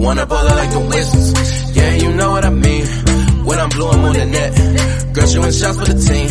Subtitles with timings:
[0.00, 1.76] wanna ball like the Wizards.
[1.76, 2.86] Yeah, you know what I mean.
[3.44, 4.52] When I'm blue, I'm on the net.
[5.14, 6.28] Girl, shooting shots for the team.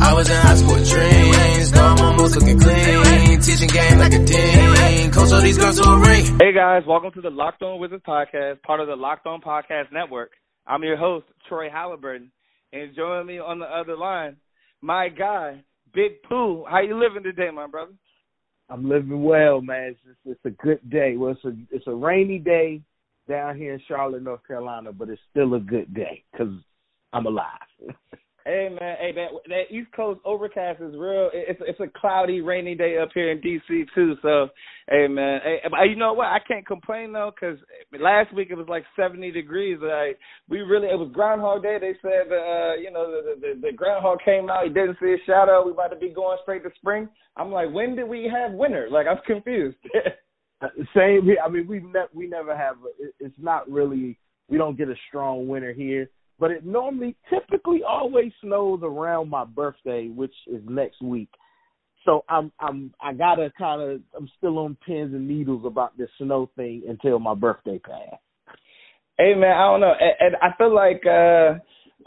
[0.00, 1.72] I was in high school with dreams.
[1.72, 3.40] Now I'm almost looking clean.
[3.40, 5.10] Teaching game like a dean.
[5.12, 6.24] Coach all these girls to a ring.
[6.40, 9.92] Hey guys, welcome to the Locked On Wizards podcast, part of the Locked On Podcast
[9.92, 10.32] Network.
[10.66, 12.28] I'm your host, Troy Haliburton,
[12.72, 14.36] and joining me on the other line,
[14.80, 16.64] my guy, Big Pooh.
[16.64, 17.92] How you living today, my brother?
[18.70, 19.90] I'm living well, man.
[19.90, 21.16] It's, just, it's a good day.
[21.16, 22.80] Well, it's a it's a rainy day
[23.28, 26.52] down here in Charlotte, North Carolina, but it's still a good day because
[27.12, 27.46] I'm alive.
[28.44, 31.30] Hey man, hey that that East Coast overcast is real.
[31.32, 34.16] It's it's a cloudy, rainy day up here in DC too.
[34.20, 34.48] So,
[34.90, 36.26] hey man, hey, you know what?
[36.26, 37.56] I can't complain though, because
[38.00, 39.78] last week it was like 70 degrees.
[39.80, 41.78] Like we really, it was Groundhog Day.
[41.80, 44.64] They said, uh, you know, the, the the groundhog came out.
[44.64, 45.64] He didn't see a shadow.
[45.64, 47.08] We about to be going straight to spring.
[47.36, 48.88] I'm like, when did we have winter?
[48.90, 49.76] Like I'm confused.
[50.94, 51.28] Same.
[51.44, 52.76] I mean, we ne- we never have.
[52.76, 54.18] A, It's not really.
[54.48, 56.08] We don't get a strong winter here
[56.42, 61.28] but it normally typically always snows around my birthday, which is next week.
[62.04, 66.08] So I'm I'm I gotta kind of I'm still on pins and needles about this
[66.18, 68.18] snow thing until my birthday pass.
[69.18, 71.60] Hey man, I don't know, and, and I feel like uh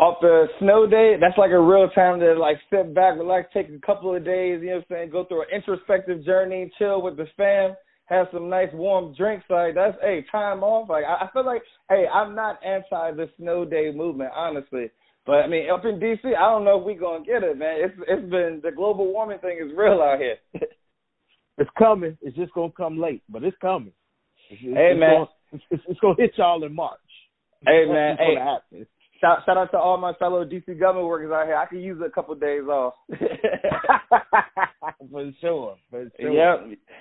[0.03, 3.69] off the snow day, that's like a real time to like sit back, relax, take
[3.69, 7.01] a couple of days, you know what I'm saying, go through an introspective journey, chill
[7.01, 7.73] with the fam
[8.05, 9.45] have some nice warm drinks.
[9.49, 10.89] Like that's hey, time off.
[10.89, 14.91] Like I, I feel like hey, I'm not anti the snow day movement, honestly.
[15.25, 17.77] But I mean, up in DC, I don't know if we gonna get it, man.
[17.79, 20.37] It's it's been the global warming thing is real out here.
[21.57, 22.17] it's coming.
[22.21, 23.93] It's just gonna come late, but it's coming.
[24.51, 26.99] It's, hey it's man, gonna, it's, it's, gonna hit y'all in March.
[27.65, 28.85] Hey man, hey.
[29.21, 31.55] Shout, shout out to all my fellow DC government workers out here.
[31.55, 32.95] I could use a couple of days off.
[35.11, 36.31] for sure, for sure.
[36.31, 36.57] Yeah.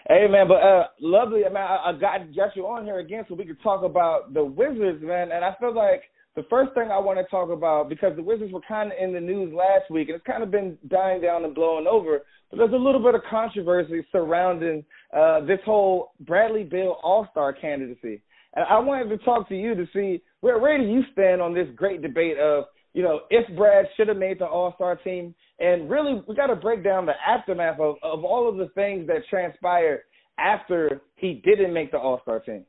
[0.09, 1.43] Hey man, but uh lovely.
[1.43, 4.45] Man, I, I got got you on here again so we could talk about the
[4.45, 5.33] Wizards, man.
[5.33, 6.03] And I feel like
[6.37, 9.12] the first thing I want to talk about because the Wizards were kind of in
[9.12, 12.21] the news last week, and it's kind of been dying down and blowing over.
[12.50, 14.84] But there's a little bit of controversy surrounding
[15.17, 18.22] uh this whole Bradley Beal All Star candidacy.
[18.55, 21.55] And I wanted to talk to you to see where where do you stand on
[21.55, 25.34] this great debate of you know if Brad should have made the All Star team,
[25.59, 29.06] and really we got to break down the aftermath of of all of the things
[29.06, 30.03] that transpired
[30.38, 32.66] after he didn't make the All Star team.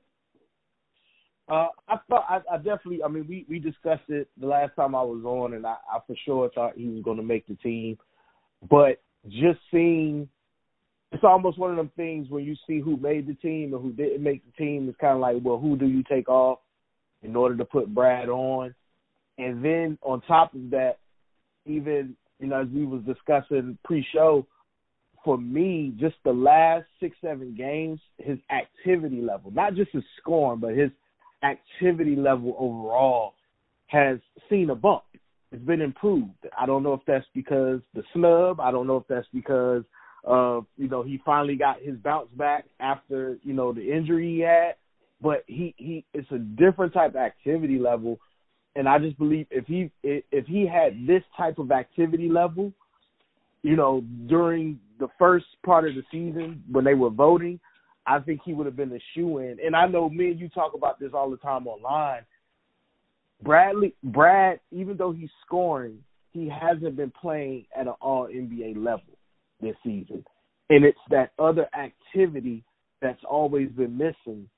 [1.52, 3.03] Uh, I thought I, I definitely.
[3.03, 6.00] I mean, we we discussed it the last time I was on, and I, I
[6.07, 7.97] for sure thought he was going to make the team.
[8.69, 10.30] But just seeing
[11.12, 13.92] it's almost one of them things when you see who made the team and who
[13.92, 14.88] didn't make the team.
[14.88, 16.59] It's kind of like, well, who do you take off
[17.24, 18.74] in order to put Brad on?
[19.38, 20.98] And then on top of that,
[21.66, 24.46] even you know as we was discussing pre-show,
[25.24, 30.59] for me, just the last six seven games, his activity level, not just his scoring,
[30.59, 30.92] but his
[31.44, 33.34] activity level overall
[33.88, 35.04] has seen a bump.
[35.52, 36.31] It's been improved.
[36.58, 38.59] I don't know if that's because the snub.
[38.59, 39.84] I don't know if that's because
[40.24, 44.40] of you know, he finally got his bounce back after, you know, the injury he
[44.40, 44.75] had.
[45.22, 48.20] But he, he it's a different type of activity level.
[48.76, 52.74] And I just believe if he if he had this type of activity level,
[53.64, 57.59] you know, during the first part of the season when they were voting,
[58.06, 59.58] I think he would have been a shoe in.
[59.66, 62.22] And I know me and you talk about this all the time online.
[63.42, 66.00] Bradley Brad, even though he's scoring,
[66.31, 69.18] he hasn't been playing at an all NBA level
[69.62, 70.24] this season.
[70.70, 72.64] And it's that other activity
[73.02, 74.50] that's always been missing,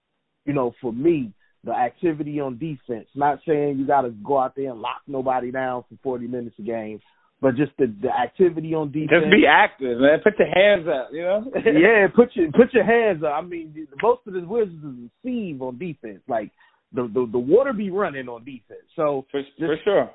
[0.47, 1.31] you know, for me,
[1.63, 3.07] the activity on defense.
[3.13, 6.55] Not saying you got to go out there and lock nobody down for 40 minutes
[6.57, 6.99] a game,
[7.41, 9.21] but just the the activity on defense.
[9.21, 10.19] Just be active, man.
[10.23, 11.51] Put your hands up, you know.
[11.65, 13.33] yeah, put your put your hands up.
[13.33, 16.21] I mean, most of the Wizards is receive on defense.
[16.27, 16.51] Like
[16.93, 18.87] the the, the water be running on defense.
[18.95, 20.11] So for, just, for sure,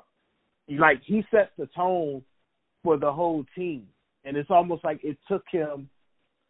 [0.79, 2.23] like he sets the tone
[2.83, 3.87] for the whole team
[4.25, 5.89] and it's almost like it took him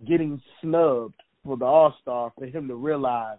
[0.07, 3.37] getting snubbed for the All Star for him to realize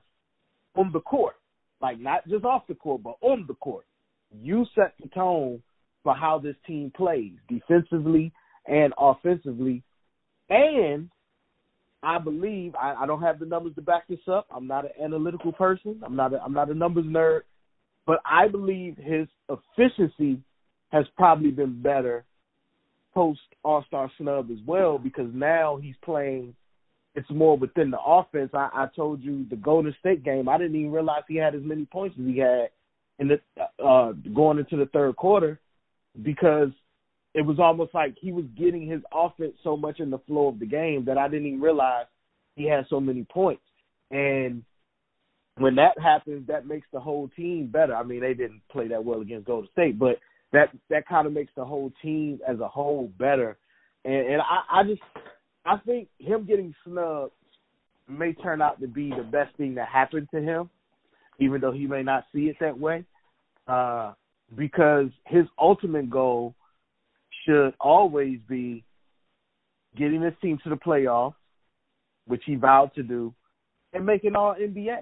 [0.77, 1.37] on the court,
[1.81, 3.85] like not just off the court, but on the court,
[4.33, 5.63] you set the tone
[6.03, 8.33] for how this team plays defensively
[8.67, 9.83] and offensively.
[10.51, 11.09] And
[12.03, 14.47] I believe I, I don't have the numbers to back this up.
[14.55, 16.01] I'm not an analytical person.
[16.05, 17.41] I'm not a, I'm not a numbers nerd,
[18.07, 20.41] but I believe his efficiency
[20.91, 22.25] has probably been better
[23.15, 26.55] post All Star snub as well because now he's playing.
[27.15, 28.51] It's more within the offense.
[28.55, 30.49] I, I told you the Golden State game.
[30.49, 32.71] I didn't even realize he had as many points as he had
[33.19, 35.61] in the uh, going into the third quarter
[36.23, 36.71] because
[37.35, 40.59] it was almost like he was getting his offense so much in the flow of
[40.59, 42.07] the game that I didn't even realize
[42.57, 43.63] he had so many points.
[44.11, 44.63] And
[45.59, 47.95] when that happens, that makes the whole team better.
[47.95, 50.19] I mean, they didn't play that well against Golden State, but
[50.53, 53.57] that that kind of makes the whole team as a whole better.
[54.05, 55.03] And, and I, I just
[55.65, 57.33] I think him getting snubbed
[58.09, 60.69] may turn out to be the best thing that happened to him,
[61.39, 63.05] even though he may not see it that way.
[63.67, 64.13] Uh,
[64.57, 66.55] because his ultimate goal
[67.45, 68.85] should always be
[69.97, 71.35] getting his team to the playoffs,
[72.27, 73.33] which he vowed to do,
[73.93, 74.99] and making all NBA.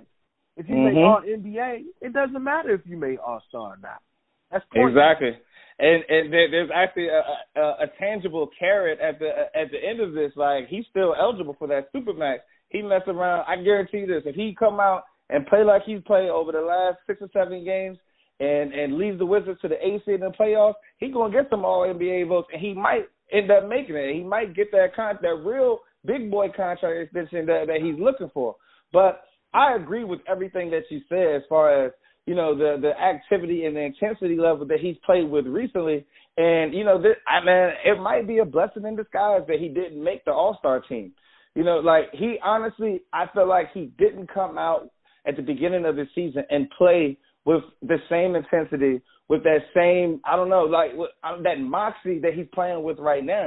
[0.56, 0.94] If you mm-hmm.
[0.94, 4.03] make all NBA, it doesn't matter if you made All Star or not.
[4.50, 5.31] That's exactly.
[5.79, 10.01] And and there, there's actually a, a, a tangible carrot at the at the end
[10.01, 10.33] of this.
[10.37, 12.39] Like he's still eligible for that supermax.
[12.69, 13.45] He mess around.
[13.49, 14.23] I guarantee this.
[14.25, 17.65] If he come out and play like he's played over the last six or seven
[17.65, 17.99] games,
[18.41, 21.65] and and leads the Wizards to the AC in the playoffs, he gonna get some
[21.65, 24.15] All NBA votes, and he might end up making it.
[24.15, 28.31] He might get that con that real big boy contract extension that that he's looking
[28.35, 28.57] for.
[28.93, 29.23] But
[29.55, 31.93] I agree with everything that you said as far as
[32.27, 36.07] you know the the activity and the intensity level that he's played with recently.
[36.37, 39.69] And you know, this, I mean, it might be a blessing in disguise that he
[39.69, 41.13] didn't make the All Star team.
[41.55, 44.91] You know, like he honestly, I feel like he didn't come out
[45.27, 50.21] at the beginning of the season and play with the same intensity, with that same,
[50.25, 53.47] I don't know, like with, uh, that moxie that he's playing with right now.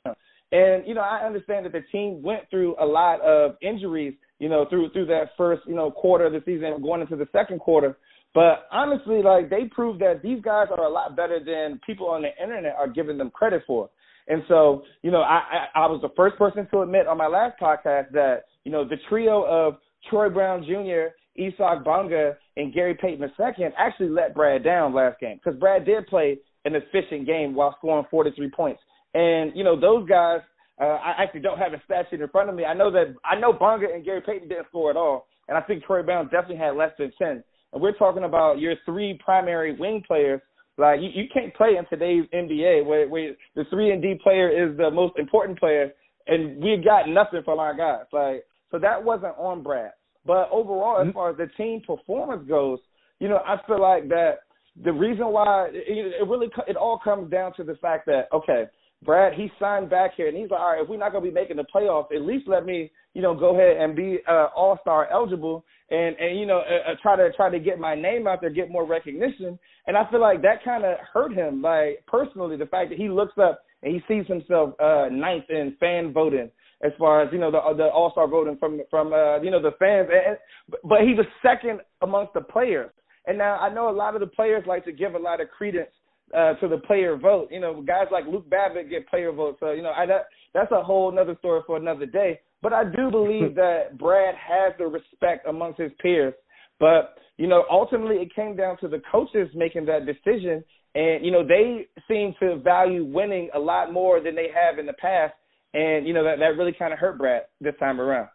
[0.52, 4.50] And you know, I understand that the team went through a lot of injuries, you
[4.50, 7.60] know, through through that first, you know, quarter of the season, going into the second
[7.60, 7.98] quarter.
[8.36, 12.22] But honestly, like they proved that these guys are a lot better than people on
[12.22, 13.90] the internet are giving them credit for.
[14.28, 17.28] And so, you know, I, I I was the first person to admit on my
[17.28, 19.78] last podcast that you know the trio of
[20.10, 25.40] Troy Brown Jr., Isaac Bonga, and Gary Payton II actually let Brad down last game
[25.42, 28.82] because Brad did play an efficient game while scoring 43 points.
[29.14, 30.42] And you know those guys,
[30.82, 32.66] uh, I actually don't have a stat sheet in front of me.
[32.66, 35.62] I know that I know Bonga and Gary Payton didn't score at all, and I
[35.62, 37.42] think Troy Brown definitely had less than 10
[37.74, 40.42] and we're talking about your three primary wing players.
[40.78, 44.50] Like you, you can't play in today's NBA where, where the three and D player
[44.50, 45.92] is the most important player,
[46.28, 48.06] and we got nothing from our guys.
[48.12, 49.92] Like so that wasn't on Brad.
[50.26, 51.14] But overall, as mm-hmm.
[51.14, 52.80] far as the team performance goes,
[53.20, 54.40] you know, I feel like that
[54.84, 58.66] the reason why it, it really it all comes down to the fact that okay,
[59.04, 61.30] Brad, he signed back here, and he's like, all right, if we're not going to
[61.30, 64.48] be making the playoffs, at least let me, you know, go ahead and be uh,
[64.56, 67.96] All Star eligible, and and you know, uh, uh, try to try to get my
[67.96, 69.60] name out there, get more recognition.
[69.88, 73.10] And I feel like that kind of hurt him, like personally, the fact that he
[73.10, 76.50] looks up and he sees himself uh, ninth in fan voting
[76.84, 79.62] as far as you know the the All Star voting from from uh, you know
[79.62, 80.38] the fans, and,
[80.84, 82.92] but he was second amongst the players.
[83.28, 85.50] And now I know a lot of the players like to give a lot of
[85.50, 85.90] credence
[86.36, 87.50] uh, to the player vote.
[87.52, 89.58] You know, guys like Luke Babbitt get player votes.
[89.60, 92.40] So you know, I, that that's a whole another story for another day.
[92.66, 96.34] But I do believe that Brad has the respect amongst his peers.
[96.80, 100.64] But you know, ultimately, it came down to the coaches making that decision,
[100.96, 104.88] and you know, they seem to value winning a lot more than they have in
[104.88, 105.36] the past.
[105.76, 108.30] And you know, that that really kind of hurt Brad this time around.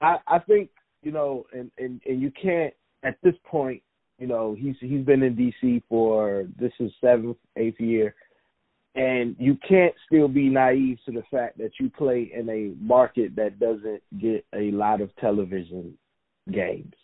[0.00, 0.70] I I think
[1.02, 2.72] you know, and and and you can't
[3.02, 3.82] at this point
[4.18, 8.14] you know, he's he's been in DC for this is seventh, eighth year.
[8.94, 13.36] And you can't still be naive to the fact that you play in a market
[13.36, 15.96] that doesn't get a lot of television
[16.52, 16.94] games.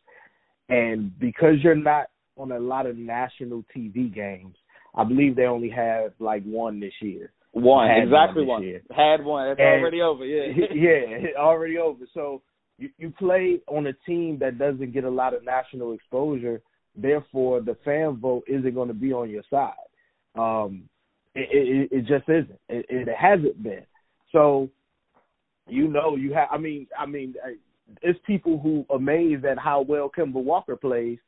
[0.69, 2.07] And because you're not
[2.37, 4.57] on a lot of national TV games,
[4.97, 7.33] I believe they only have like one this year.
[7.53, 8.63] One, exactly one.
[8.65, 8.83] Year.
[8.91, 9.49] Had one.
[9.49, 10.25] It's and, already over.
[10.25, 10.65] Yeah.
[10.75, 12.05] yeah, already over.
[12.13, 12.43] So
[12.79, 16.61] you you play on a team that doesn't get a lot of national exposure
[16.97, 19.73] Therefore, the fan vote isn't going to be on your side.
[20.37, 20.89] Um,
[21.35, 22.61] it, it, it just isn't.
[22.69, 23.85] It, it hasn't been.
[24.33, 24.69] So,
[25.69, 26.49] you know, you have.
[26.51, 27.35] I mean, I mean,
[28.03, 31.19] it's people who amazed at how well Kemba Walker plays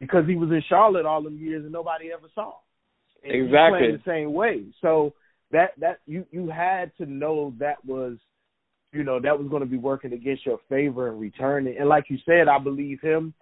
[0.00, 2.54] because he was in Charlotte all them years and nobody ever saw.
[3.22, 4.64] And exactly the same way.
[4.82, 5.14] So
[5.52, 8.16] that that you you had to know that was
[8.92, 11.76] you know that was going to be working against your favor and returning.
[11.78, 13.34] And like you said, I believe him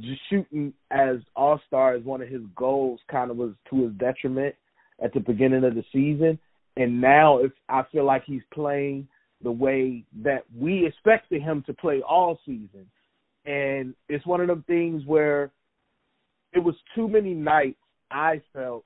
[0.00, 3.92] just shooting as all star as one of his goals kind of was to his
[3.94, 4.54] detriment
[5.02, 6.38] at the beginning of the season.
[6.76, 9.08] And now if I feel like he's playing
[9.42, 12.86] the way that we expected him to play all season.
[13.44, 15.50] And it's one of them things where
[16.52, 17.78] it was too many nights
[18.10, 18.84] I felt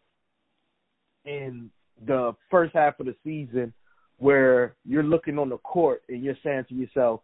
[1.24, 1.70] in
[2.06, 3.72] the first half of the season
[4.18, 7.20] where you're looking on the court and you're saying to yourself,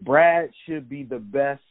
[0.00, 1.62] Brad should be the best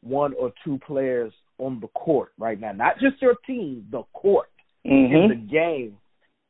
[0.00, 4.48] one or two players on the court right now, not just your team, the court
[4.86, 5.14] mm-hmm.
[5.14, 5.96] in the game,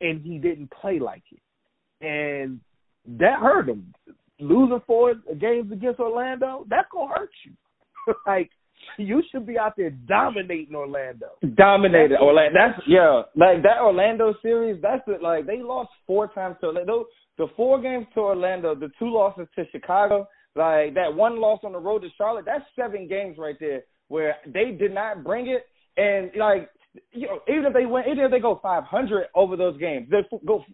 [0.00, 2.60] and he didn't play like it, and
[3.18, 3.92] that hurt him.
[4.40, 8.14] Losing four games against Orlando, that's gonna hurt you.
[8.26, 8.50] like
[8.98, 11.28] you should be out there dominating Orlando.
[11.54, 12.58] Dominated Orlando.
[12.58, 14.80] That's yeah, like that Orlando series.
[14.82, 15.22] That's it.
[15.22, 17.06] Like they lost four times to Orlando.
[17.38, 21.72] The four games to Orlando, the two losses to Chicago, like that one loss on
[21.72, 22.44] the road to Charlotte.
[22.44, 25.66] That's seven games right there where they did not bring it.
[25.96, 26.70] And like
[27.12, 30.22] you know, even if they win, even if they go 500 over those games, they
[30.46, 30.64] go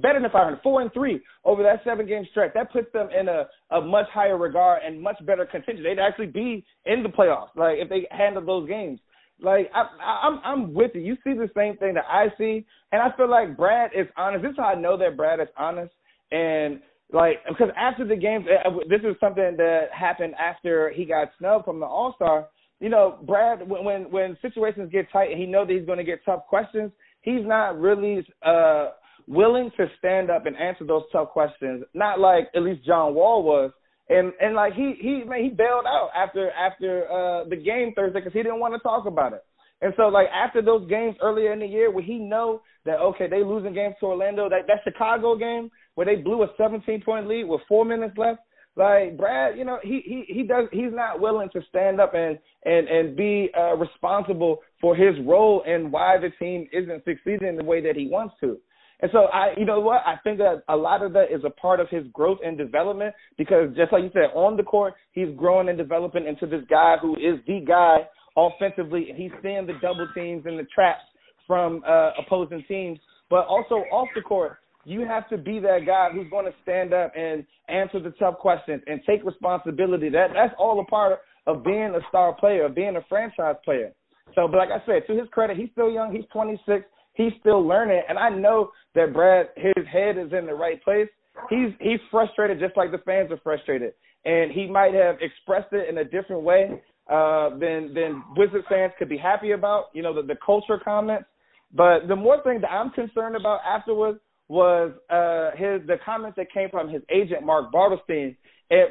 [0.00, 2.52] better than 500, four and three over that seven game stretch.
[2.54, 5.82] That puts them in a, a much higher regard and much better contention.
[5.82, 9.00] They'd actually be in the playoffs, like if they handle those games.
[9.40, 11.02] Like I, I, I'm, I'm with you.
[11.02, 14.42] You see the same thing that I see, and I feel like Brad is honest.
[14.42, 15.92] This is how I know that Brad is honest,
[16.32, 16.80] and
[17.12, 21.66] like because after the games, uh, this is something that happened after he got snubbed
[21.66, 22.48] from the All Star.
[22.80, 25.98] You know, Brad, when when when situations get tight and he knows that he's going
[25.98, 26.92] to get tough questions,
[27.22, 28.90] he's not really uh
[29.26, 31.84] willing to stand up and answer those tough questions.
[31.94, 33.72] Not like at least John Wall was,
[34.08, 38.20] and and like he he man, he bailed out after after uh the game Thursday
[38.20, 39.44] because he didn't want to talk about it.
[39.80, 43.26] And so like after those games earlier in the year where he know that okay
[43.26, 47.26] they losing games to Orlando that that Chicago game where they blew a 17 point
[47.26, 48.40] lead with four minutes left.
[48.76, 52.38] Like Brad, you know, he he he does he's not willing to stand up and
[52.64, 57.56] and and be uh, responsible for his role and why the team isn't succeeding in
[57.56, 58.58] the way that he wants to.
[59.00, 61.50] And so I, you know what, I think that a lot of that is a
[61.50, 65.28] part of his growth and development because just like you said, on the court, he's
[65.36, 68.06] growing and developing into this guy who is the guy
[68.36, 71.02] offensively, he's seeing the double teams and the traps
[71.46, 72.98] from uh, opposing teams.
[73.28, 76.94] But also off the court, you have to be that guy who's going to stand
[76.94, 80.08] up and answer the tough questions and take responsibility.
[80.08, 83.92] That that's all a part of being a star player, of being a franchise player.
[84.34, 86.14] So, but like I said, to his credit, he's still young.
[86.14, 86.84] He's 26
[87.16, 91.08] he's still learning, and I know that Brad, his head is in the right place.
[91.50, 93.92] He's he's frustrated just like the fans are frustrated,
[94.24, 98.92] and he might have expressed it in a different way uh, than than Wizard fans
[98.98, 99.86] could be happy about.
[99.92, 101.26] You know, the, the culture comments.
[101.74, 106.52] But the more thing that I'm concerned about afterwards was uh, his the comments that
[106.52, 108.36] came from his agent Mark Bartelstein,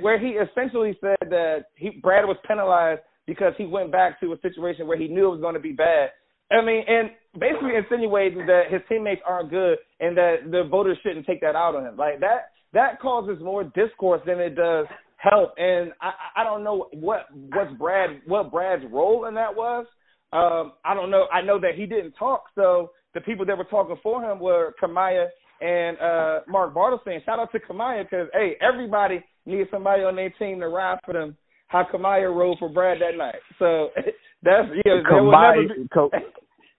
[0.02, 4.40] where he essentially said that he Brad was penalized because he went back to a
[4.42, 6.10] situation where he knew it was going to be bad
[6.52, 7.10] I mean, and
[7.40, 11.76] basically insinuating that his teammates aren't good and that the voters shouldn't take that out
[11.76, 11.98] on him.
[11.98, 14.86] Like that that causes more discourse than it does
[15.18, 15.54] help.
[15.58, 19.86] And I I don't know what what's Brad what Brad's role in that was.
[20.34, 21.26] Um, I don't know.
[21.34, 24.74] I know that he didn't talk, so the people that were talking for him were
[24.82, 25.28] Kamiah
[25.62, 27.24] and uh Mark Bartelstein.
[27.26, 31.14] Shout out to Kamiah because hey, everybody needs somebody on their team to ride for
[31.14, 31.38] them.
[31.68, 33.36] How Kamiah rode for Brad that night.
[33.60, 33.90] So
[34.46, 35.02] That's yeah.
[35.10, 35.68] Kamiah,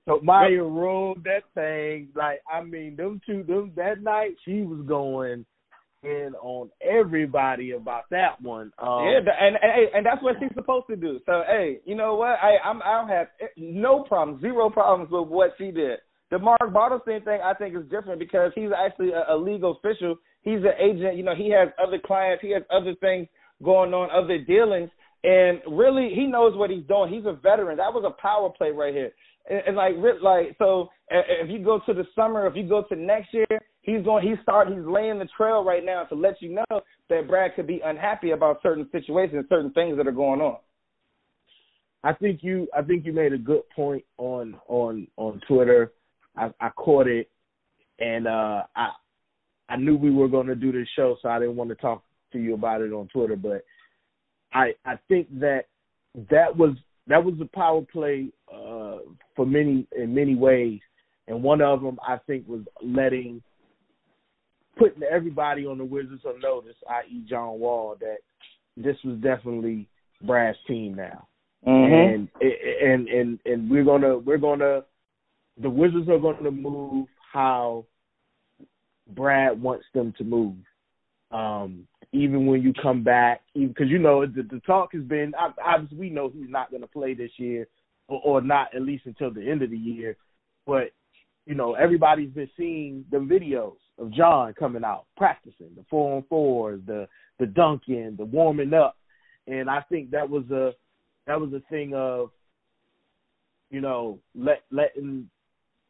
[0.06, 2.08] so Maya ruled that thing.
[2.14, 5.44] Like I mean, them two, them that night she was going
[6.04, 8.72] in on everybody about that one.
[8.78, 11.18] Um, yeah, and, and and that's what she's supposed to do.
[11.26, 12.38] So hey, you know what?
[12.40, 15.98] I I'm I don't have no problems, zero problems with what she did.
[16.30, 20.16] The Mark Bartelstein thing I think is different because he's actually a, a legal official.
[20.42, 21.16] He's an agent.
[21.16, 22.42] You know, he has other clients.
[22.42, 23.28] He has other things
[23.62, 24.90] going on, other dealings.
[25.24, 27.12] And really, he knows what he's doing.
[27.12, 27.78] He's a veteran.
[27.78, 29.10] That was a power play right here.
[29.48, 32.96] And, and like, like so, if you go to the summer, if you go to
[32.96, 33.46] next year,
[33.82, 34.26] he's going.
[34.26, 34.68] He's start.
[34.68, 38.32] He's laying the trail right now to let you know that Brad could be unhappy
[38.32, 40.58] about certain situations, certain things that are going on.
[42.04, 42.68] I think you.
[42.76, 45.92] I think you made a good point on on on Twitter.
[46.36, 47.28] I, I caught it,
[47.98, 48.90] and uh, I
[49.68, 52.02] I knew we were going to do this show, so I didn't want to talk
[52.32, 53.64] to you about it on Twitter, but
[54.52, 55.64] I I think that
[56.30, 56.76] that was
[57.06, 58.98] that was a power play uh,
[59.34, 60.80] for many in many ways,
[61.28, 63.42] and one of them I think was letting
[64.76, 68.18] putting everybody on the Wizards on notice, i.e., John Wall, that
[68.76, 69.88] this was definitely
[70.22, 71.26] Brad's team now,
[71.66, 72.14] mm-hmm.
[72.14, 74.82] and and and and we're gonna we're gonna
[75.60, 77.86] the Wizards are going to move how
[79.14, 80.56] Brad wants them to move.
[81.30, 85.32] Um, even when you come back, because you know the, the talk has been
[85.64, 87.66] obviously we know he's not going to play this year,
[88.08, 90.16] or, or not at least until the end of the year.
[90.66, 90.92] But
[91.46, 96.24] you know everybody's been seeing the videos of John coming out practicing the four on
[96.28, 97.08] fours, the
[97.38, 98.96] the dunking, the warming up,
[99.46, 100.72] and I think that was a
[101.26, 102.30] that was a thing of
[103.70, 105.28] you know let letting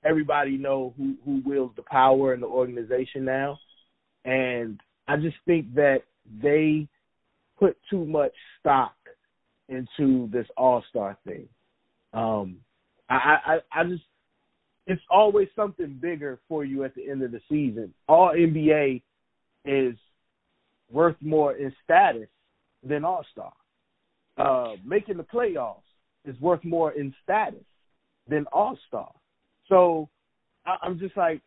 [0.07, 3.59] everybody know who who wields the power in the organization now,
[4.25, 6.03] and I just think that
[6.43, 6.89] they
[7.59, 8.95] put too much stock
[9.69, 11.49] into this All Star thing.
[12.13, 12.59] Um,
[13.09, 14.03] I, I I just
[14.87, 17.93] it's always something bigger for you at the end of the season.
[18.09, 19.03] All NBA
[19.65, 19.97] is
[20.91, 22.29] worth more in status
[22.87, 23.53] than All Star.
[24.39, 25.81] Uh, making the playoffs
[26.25, 27.65] is worth more in status
[28.29, 29.11] than All Star.
[29.69, 30.09] So
[30.67, 31.41] I, I'm just like,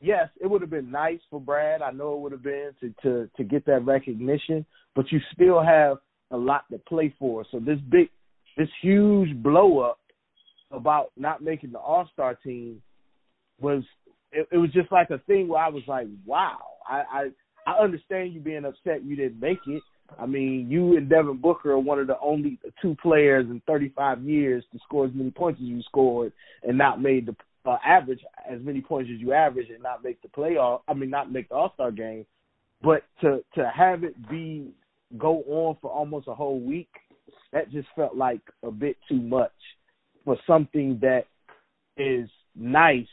[0.00, 1.82] yes, it would have been nice for Brad.
[1.82, 5.62] I know it would have been to to to get that recognition, but you still
[5.62, 5.98] have
[6.30, 7.44] a lot to play for.
[7.50, 8.08] So this big,
[8.56, 9.98] this huge blow up
[10.70, 12.82] about not making the All Star team
[13.60, 13.82] was
[14.32, 17.28] it, it was just like a thing where I was like, wow, I, I
[17.66, 19.82] I understand you being upset you didn't make it.
[20.18, 24.22] I mean, you and Devin Booker are one of the only two players in 35
[24.22, 28.20] years to score as many points as you scored and not made the uh, average
[28.50, 30.80] as many points as you average and not make the playoff.
[30.88, 32.26] I mean, not make the All Star game.
[32.82, 34.72] But to to have it be
[35.16, 36.90] go on for almost a whole week,
[37.52, 39.52] that just felt like a bit too much
[40.24, 41.24] for something that
[41.96, 43.06] is nice,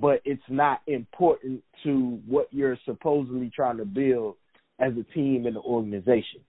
[0.00, 4.36] but it's not important to what you're supposedly trying to build
[4.78, 6.40] as a team and an organization.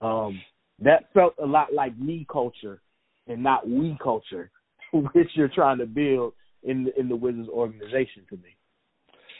[0.00, 0.40] Um,
[0.80, 2.80] that felt a lot like me culture
[3.28, 4.50] and not we culture,
[4.92, 8.56] which you're trying to build in the, in the Wizards organization to me.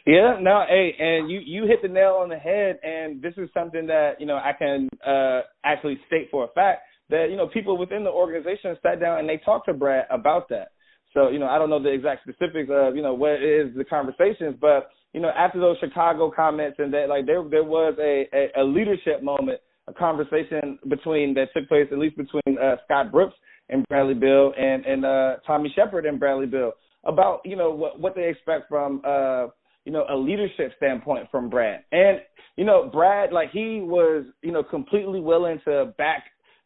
[0.05, 3.49] Yeah, no, hey, and you you hit the nail on the head, and this is
[3.55, 7.47] something that you know I can uh actually state for a fact that you know
[7.47, 10.73] people within the organization sat down and they talked to Brad about that.
[11.15, 13.85] So you know I don't know the exact specifics of you know what is the
[13.85, 18.27] conversations, but you know after those Chicago comments and that like there there was a
[18.35, 23.13] a, a leadership moment, a conversation between that took place at least between uh, Scott
[23.13, 23.35] Brooks
[23.69, 26.73] and Bradley Beal and and uh, Tommy Sheppard and Bradley Beal
[27.05, 29.47] about you know what what they expect from uh
[29.85, 31.81] you know a leadership standpoint from Brad.
[31.93, 32.21] And
[32.57, 36.25] you know Brad like he was you know completely willing to back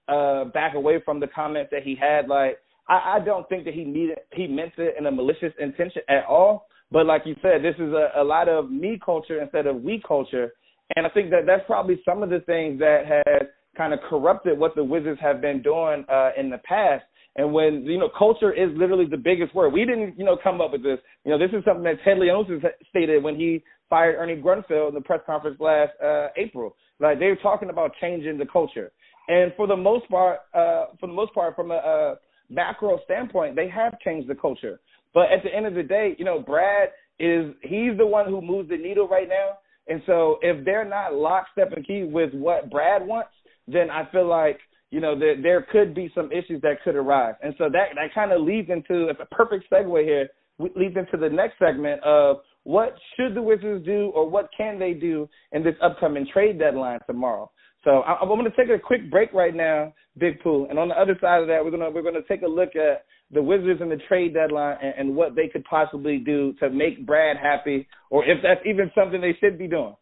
[0.08, 2.28] uh back away from the comments that he had.
[2.28, 6.02] Like I, I don't think that he needed he meant it in a malicious intention
[6.08, 6.66] at all.
[6.90, 10.02] But like you said this is a, a lot of me culture instead of we
[10.06, 10.52] culture.
[10.94, 14.58] And I think that that's probably some of the things that has kind of corrupted
[14.58, 17.04] what the Wizards have been doing uh in the past
[17.36, 19.72] and when you know, culture is literally the biggest word.
[19.72, 20.98] We didn't, you know, come up with this.
[21.24, 24.94] You know, this is something that Ted Leonsis stated when he fired Ernie Grunfeld in
[24.94, 26.76] the press conference last uh, April.
[26.98, 28.90] Like they were talking about changing the culture,
[29.28, 32.14] and for the most part, uh, for the most part, from a, a
[32.48, 34.80] macro standpoint, they have changed the culture.
[35.12, 38.40] But at the end of the day, you know, Brad is he's the one who
[38.40, 39.58] moves the needle right now.
[39.88, 43.30] And so if they're not lockstep and key with what Brad wants,
[43.68, 44.58] then I feel like
[44.90, 47.34] you know, there there could be some issues that could arise.
[47.42, 50.28] And so that that kind of leads into it's a perfect segue here.
[50.58, 54.94] Leads into the next segment of what should the Wizards do or what can they
[54.94, 57.50] do in this upcoming trade deadline tomorrow.
[57.84, 60.88] So I, I'm going to take a quick break right now, Big Pooh, and on
[60.88, 63.80] the other side of that, we're gonna we're gonna take a look at the Wizards
[63.80, 67.86] and the trade deadline and, and what they could possibly do to make Brad happy,
[68.10, 69.94] or if that's even something they should be doing.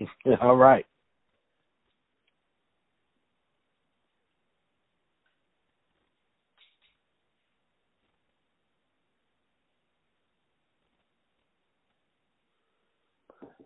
[0.40, 0.86] All right.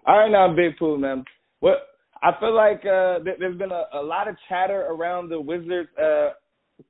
[0.06, 1.24] All right, now, Big Pooh, man.
[1.58, 1.78] What
[2.22, 6.28] I feel like uh, there's been a, a lot of chatter around the Wizards uh,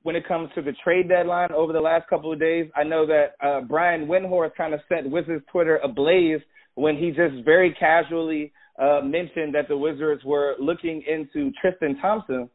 [0.03, 2.69] when it comes to the trade deadline over the last couple of days.
[2.75, 6.41] I know that uh, Brian Windhorst kind of set Wizards Twitter ablaze
[6.75, 12.47] when he just very casually uh, mentioned that the Wizards were looking into Tristan Thompson.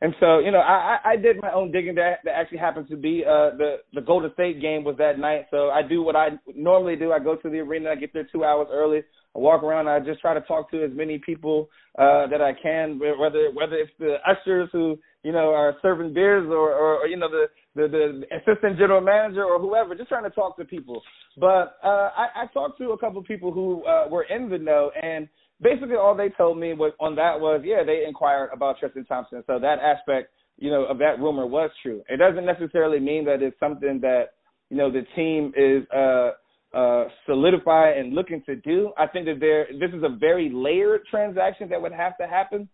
[0.00, 1.94] And so, you know, I, I did my own digging.
[1.94, 5.46] That that actually happened to be uh, the the Golden State game was that night.
[5.52, 7.12] So I do what I normally do.
[7.12, 7.90] I go to the arena.
[7.90, 9.02] I get there two hours early.
[9.34, 9.88] I walk around.
[9.88, 13.76] I just try to talk to as many people uh, that I can, whether whether
[13.76, 17.46] it's the ushers who you know are serving beers or, or, or you know the,
[17.76, 19.94] the the assistant general manager or whoever.
[19.94, 21.00] Just trying to talk to people.
[21.36, 24.58] But uh, I, I talked to a couple of people who uh, were in the
[24.58, 25.28] know, and
[25.62, 29.44] basically all they told me was on that was yeah they inquired about Tristan Thompson.
[29.46, 32.02] So that aspect you know of that rumor was true.
[32.08, 34.30] It doesn't necessarily mean that it's something that
[34.70, 35.88] you know the team is.
[35.90, 36.32] uh
[36.72, 38.92] uh, solidify and looking to do.
[38.96, 42.68] I think that there this is a very layered transaction that would have to happen,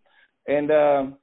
[0.46, 1.16] and um,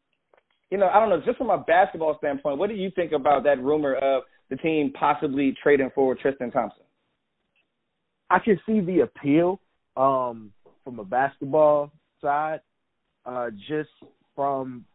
[0.72, 3.44] you know I don't know just from a basketball standpoint, what do you think about
[3.44, 6.84] that rumor of the team possibly trading for Tristan Thompson?
[8.30, 9.60] I can see the appeal
[9.96, 10.52] um,
[10.84, 12.62] from a basketball side,
[13.26, 13.90] uh, just
[14.36, 14.86] from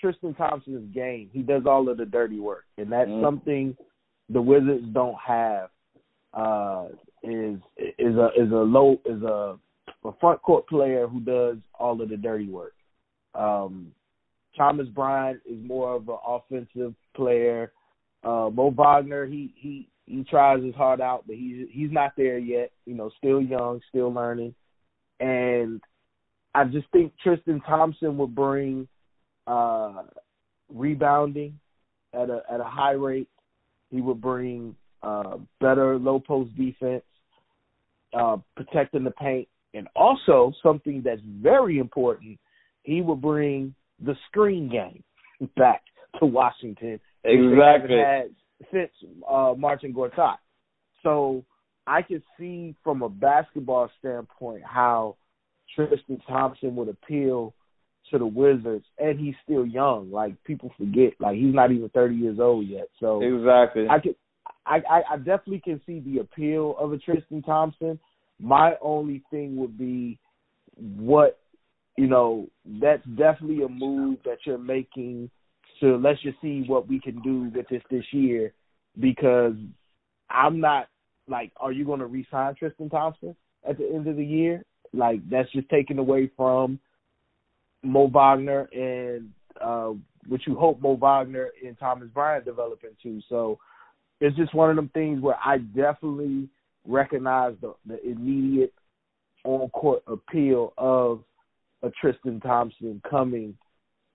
[0.00, 1.28] Tristan Thompson's game.
[1.32, 3.22] He does all of the dirty work, and that's mm.
[3.22, 3.76] something
[4.30, 5.68] the Wizards don't have
[6.34, 6.86] uh,
[7.22, 7.58] is
[7.98, 9.56] is a is a low is a
[10.04, 12.74] a front court player who does all of the dirty work.
[13.34, 13.92] Um,
[14.56, 17.72] Thomas Bryant is more of an offensive player.
[18.24, 22.38] Uh, Mo Wagner, he he he tries his heart out, but he's he's not there
[22.38, 22.70] yet.
[22.86, 24.54] You know, still young, still learning,
[25.20, 25.80] and
[26.54, 28.88] I just think Tristan Thompson would bring
[29.46, 30.02] uh,
[30.72, 31.58] rebounding
[32.14, 33.28] at a at a high rate.
[33.90, 37.04] He would bring uh, better low post defense,
[38.18, 42.38] uh, protecting the paint, and also something that's very important.
[42.82, 45.02] He will bring the screen game
[45.56, 45.82] back
[46.20, 47.00] to Washington.
[47.24, 47.98] Exactly.
[48.72, 48.90] Since
[49.28, 50.36] uh, Marcin Gortat.
[51.02, 51.44] So
[51.86, 55.16] I could see from a basketball standpoint how
[55.74, 57.54] Tristan Thompson would appeal
[58.10, 60.10] to the Wizards, and he's still young.
[60.10, 62.88] Like people forget, like he's not even thirty years old yet.
[63.00, 64.16] So exactly, I could,
[64.66, 67.98] I, I, I definitely can see the appeal of a Tristan Thompson.
[68.40, 70.18] My only thing would be
[70.76, 71.38] what
[71.96, 72.48] you know.
[72.64, 75.30] That's definitely a move that you're making.
[75.80, 78.52] So let's just see what we can do with this this year,
[78.98, 79.54] because
[80.28, 80.88] I'm not
[81.28, 83.36] like, are you going to resign Tristan Thompson
[83.68, 84.64] at the end of the year?
[84.92, 86.78] Like that's just taken away from
[87.82, 89.92] Mo Wagner and uh,
[90.28, 93.20] what you hope Mo Wagner and Thomas Bryant develop into.
[93.28, 93.58] So
[94.20, 96.48] it's just one of them things where I definitely
[96.86, 98.72] recognize the, the immediate
[99.44, 101.22] on court appeal of
[101.82, 103.56] a Tristan Thompson coming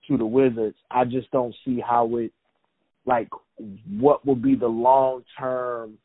[0.08, 0.76] to the Wizards.
[0.90, 2.32] I just don't see how it
[3.06, 3.28] like
[3.88, 5.98] what will be the long term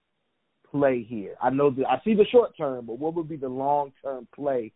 [0.71, 1.35] play here.
[1.41, 4.27] I know that I see the short term, but what would be the long term
[4.35, 4.71] play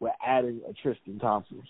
[0.00, 1.62] with adding a Tristan Thompson?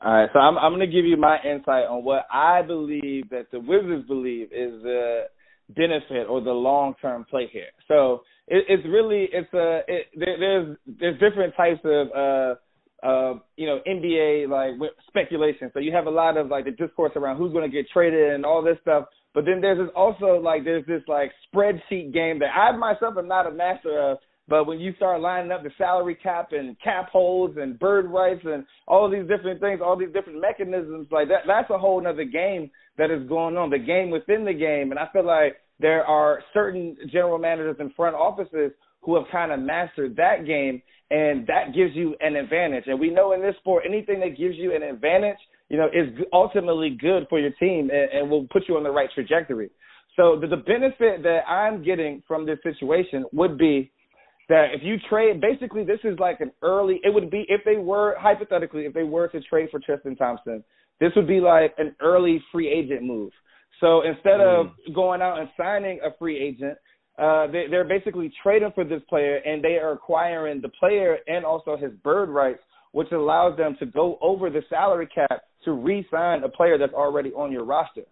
[0.00, 3.30] All right, so I'm I'm going to give you my insight on what I believe
[3.30, 5.24] that the Wizards believe is the
[5.70, 7.70] benefit or the long term play here.
[7.86, 13.38] So it, it's really it's a it, there, there's there's different types of uh uh
[13.56, 15.70] you know NBA like speculation.
[15.72, 18.32] So you have a lot of like the discourse around who's going to get traded
[18.32, 19.04] and all this stuff.
[19.34, 23.28] But then there's this also like there's this like spreadsheet game that I myself am
[23.28, 27.10] not a master of but when you start lining up the salary cap and cap
[27.10, 31.42] holds and bird rights and all these different things, all these different mechanisms, like that,
[31.46, 34.90] that's a whole other game that is going on, the game within the game.
[34.90, 39.52] And I feel like there are certain general managers and front offices who have kind
[39.52, 42.84] of mastered that game, and that gives you an advantage.
[42.86, 46.08] And we know in this sport, anything that gives you an advantage, you know, is
[46.32, 49.70] ultimately good for your team and, and will put you on the right trajectory.
[50.16, 53.92] So the, the benefit that I'm getting from this situation would be
[54.48, 57.00] that if you trade, basically this is like an early.
[57.02, 60.64] It would be if they were hypothetically if they were to trade for Tristan Thompson,
[61.00, 63.30] this would be like an early free agent move.
[63.80, 64.60] So instead mm.
[64.60, 66.78] of going out and signing a free agent,
[67.18, 71.44] uh, they, they're basically trading for this player, and they are acquiring the player and
[71.44, 72.60] also his bird rights,
[72.92, 77.30] which allows them to go over the salary cap to re-sign a player that's already
[77.30, 78.02] on your roster.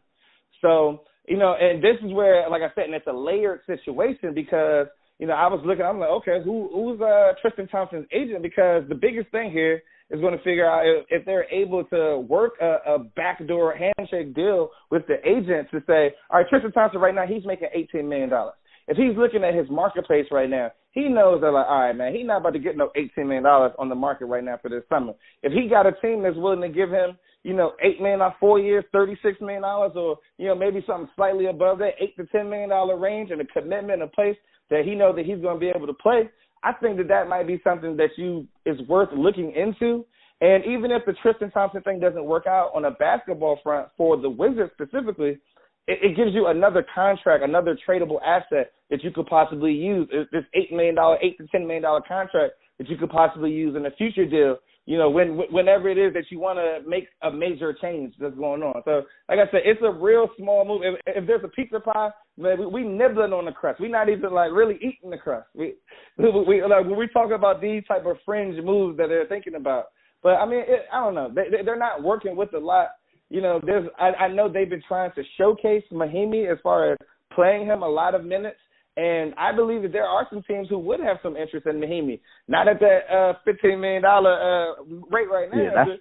[0.61, 4.33] So you know, and this is where, like I said, and it's a layered situation
[4.35, 4.87] because
[5.19, 5.85] you know, I was looking.
[5.85, 8.43] I'm like, okay, who who's uh, Tristan Thompson's agent?
[8.43, 12.19] Because the biggest thing here is going to figure out if, if they're able to
[12.29, 17.01] work a, a backdoor handshake deal with the agent to say, all right, Tristan Thompson
[17.01, 18.55] right now he's making 18 million dollars.
[18.89, 22.15] If he's looking at his marketplace right now, he knows that like, all right, man,
[22.15, 24.69] he's not about to get no 18 million dollars on the market right now for
[24.69, 25.15] this summer.
[25.43, 28.35] If he got a team that's willing to give him you know, eight million dollars,
[28.41, 32.17] four years, thirty six million dollars, or you know, maybe something slightly above that, eight
[32.17, 34.37] to ten million dollar range, and a commitment in place
[34.71, 36.29] that he knows that he's going to be able to play.
[36.63, 40.05] I think that that might be something that you is worth looking into.
[40.41, 44.17] And even if the Tristan Thompson thing doesn't work out on a basketball front for
[44.17, 45.39] the Wizards specifically,
[45.87, 50.09] it, it gives you another contract, another tradable asset that you could possibly use.
[50.33, 53.77] This eight million dollar, eight to ten million dollar contract that you could possibly use
[53.77, 57.09] in a future deal you know, when whenever it is that you want to make
[57.23, 58.81] a major change that's going on.
[58.85, 60.83] So, like I said, it's a real small move.
[60.85, 63.81] If, if there's a pizza pie, man, we, we nibbling on the crust.
[63.81, 65.49] We're not even like really eating the crust.
[65.55, 65.75] We,
[66.19, 69.57] we, we like when we talk about these type of fringe moves that they're thinking
[69.57, 69.87] about.
[70.23, 71.33] But I mean, it, I don't know.
[71.35, 72.91] They, they're not working with a lot.
[73.29, 76.99] You know, there's I, I know they've been trying to showcase Mahinmi as far as
[77.35, 78.59] playing him a lot of minutes
[78.97, 82.21] and I believe that there are some teams who would have some interest in Mahinmi.
[82.49, 85.63] Not at that uh, fifteen million dollar uh, rate right now.
[85.63, 86.01] Yeah, that's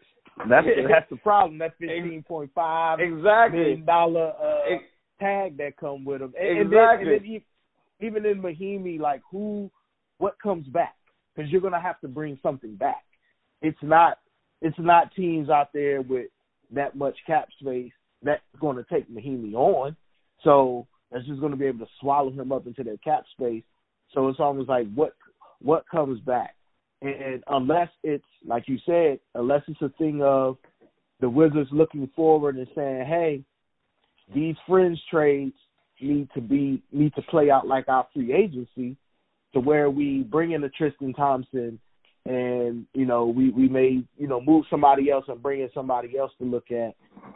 [0.49, 1.57] that's, that's the problem.
[1.57, 4.77] That fifteen point five exactly million dollar uh,
[5.19, 6.33] tag that come with them.
[6.39, 7.15] And, exactly.
[7.15, 7.41] And then, and
[8.01, 9.69] then even in Mahinmi, like who,
[10.17, 10.95] what comes back?
[11.35, 13.03] Because you're gonna have to bring something back.
[13.61, 14.19] It's not
[14.61, 16.27] it's not teams out there with
[16.71, 17.91] that much cap space
[18.23, 19.95] that's going to take Mahinmi on.
[20.43, 23.63] So that's just going to be able to swallow him up into their cap space.
[24.13, 25.13] So it's almost like what
[25.61, 26.55] what comes back,
[27.01, 30.57] and unless it's like you said, unless it's a thing of
[31.21, 33.41] the Wizards looking forward and saying, hey,
[34.33, 35.55] these fringe trades
[36.01, 38.97] need to be need to play out like our free agency,
[39.53, 41.79] to where we bring in a Tristan Thompson
[42.25, 46.17] and you know we we may you know move somebody else and bring in somebody
[46.17, 46.95] else to look at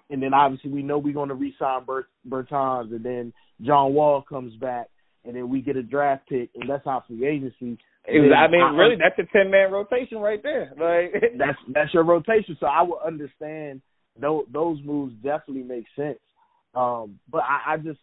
[0.10, 4.22] and then obviously we know we're going to re-sign Bert, Bertans, and then John Wall
[4.22, 4.88] comes back,
[5.26, 7.78] and then we get a draft pick, and that's our free agency.
[8.08, 10.72] I mean, I, really, that's a ten man rotation right there.
[10.80, 12.58] Like that's that's your rotation.
[12.60, 13.82] So I would understand
[14.20, 16.20] those those moves definitely make sense.
[16.74, 18.00] Um, but I, I just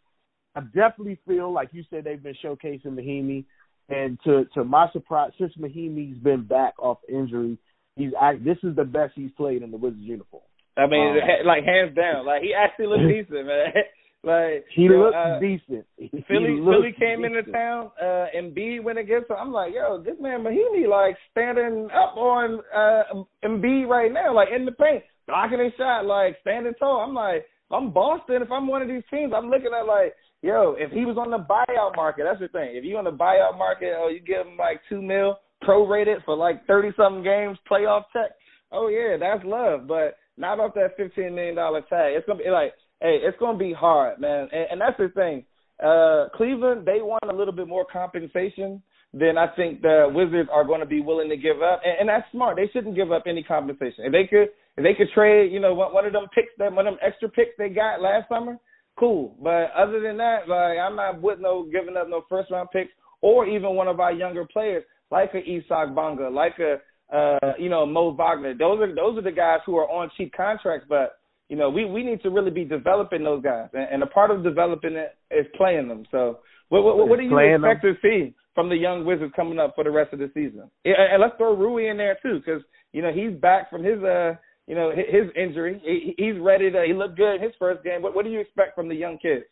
[0.54, 3.44] I definitely feel like you said they've been showcasing Mahinmi,
[3.88, 7.58] and to to my surprise, since Mahinmi's been back off injury,
[7.96, 8.44] he's act.
[8.44, 10.42] this is the best he's played in the Wizards uniform.
[10.76, 13.66] I mean, um, like hands down, like he actually looks decent, man.
[14.24, 15.86] Like he you looks uh, decent.
[15.96, 17.36] Philly he Philly came decent.
[17.36, 19.36] into town, uh Embiid went against him.
[19.38, 24.48] I'm like, yo, this man Mahinmi like standing up on uh Embiid right now, like
[24.50, 27.04] in the paint, blocking his shot, like standing tall.
[27.06, 30.14] I'm like, if I'm Boston, if I'm one of these teams, I'm looking at like,
[30.42, 32.76] yo, if he was on the buyout market, that's the thing.
[32.76, 36.36] If you on the buyout market, oh, you give him like two mil prorated for
[36.36, 38.32] like thirty something games, playoff tech.
[38.72, 42.14] Oh yeah, that's love, but not off that fifteen million dollar tag.
[42.14, 44.48] It's gonna be like hey, it's to be hard, man.
[44.52, 45.44] And, and that's the thing.
[45.82, 50.64] Uh, Cleveland, they want a little bit more compensation than I think the Wizards are
[50.64, 52.56] going to be willing to give up, and, and that's smart.
[52.56, 54.04] They shouldn't give up any compensation.
[54.04, 56.72] If they could, if they could trade, you know, one, one of them picks, that
[56.72, 58.56] one of them extra picks they got last summer,
[58.98, 59.36] cool.
[59.42, 62.92] But other than that, like I'm not with no giving up no first round picks
[63.20, 66.76] or even one of our younger players like a Isaac Bonga, like a
[67.14, 68.54] uh, you know Mo Wagner.
[68.54, 71.84] Those are those are the guys who are on cheap contracts, but you know, we
[71.84, 75.16] we need to really be developing those guys, and, and a part of developing it
[75.30, 76.04] is playing them.
[76.10, 77.94] So, what what, what do you expect them.
[77.94, 80.68] to see from the young Wizards coming up for the rest of the season?
[80.84, 84.02] And, and let's throw Rui in there too, because you know he's back from his
[84.02, 84.34] uh
[84.66, 85.80] you know his injury.
[85.84, 86.84] He, he's ready to.
[86.86, 88.02] He looked good in his first game.
[88.02, 89.44] What what do you expect from the young kids?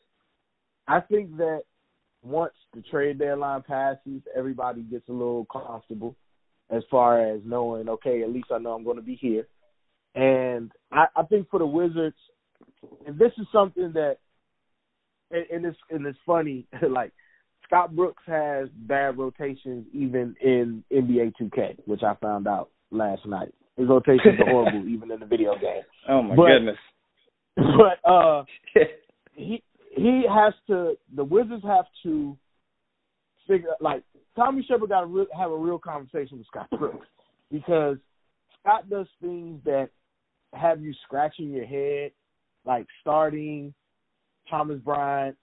[0.87, 1.63] I think that
[2.23, 6.17] once the trade deadline passes, everybody gets a little comfortable
[6.71, 9.47] as far as knowing, okay, at least I know I'm going to be here.
[10.15, 12.17] And I, I think for the Wizards,
[13.07, 14.19] and this is something that,
[15.31, 17.13] and, and it's and it's funny, like
[17.65, 23.53] Scott Brooks has bad rotations even in NBA 2K, which I found out last night.
[23.77, 25.83] His rotations are horrible even in the video game.
[26.09, 26.77] Oh my but, goodness!
[27.57, 28.45] But uh,
[29.35, 29.63] he
[29.97, 30.95] he has to.
[31.15, 32.37] The Wizards have to
[33.47, 34.03] figure like
[34.37, 37.07] Tommy Sheppard got to re- have a real conversation with Scott Brooks
[37.53, 37.97] because
[38.61, 39.91] Scott does things that
[40.53, 42.13] have you scratching your head,
[42.65, 43.75] like starting
[44.51, 45.37] Thomas Bryant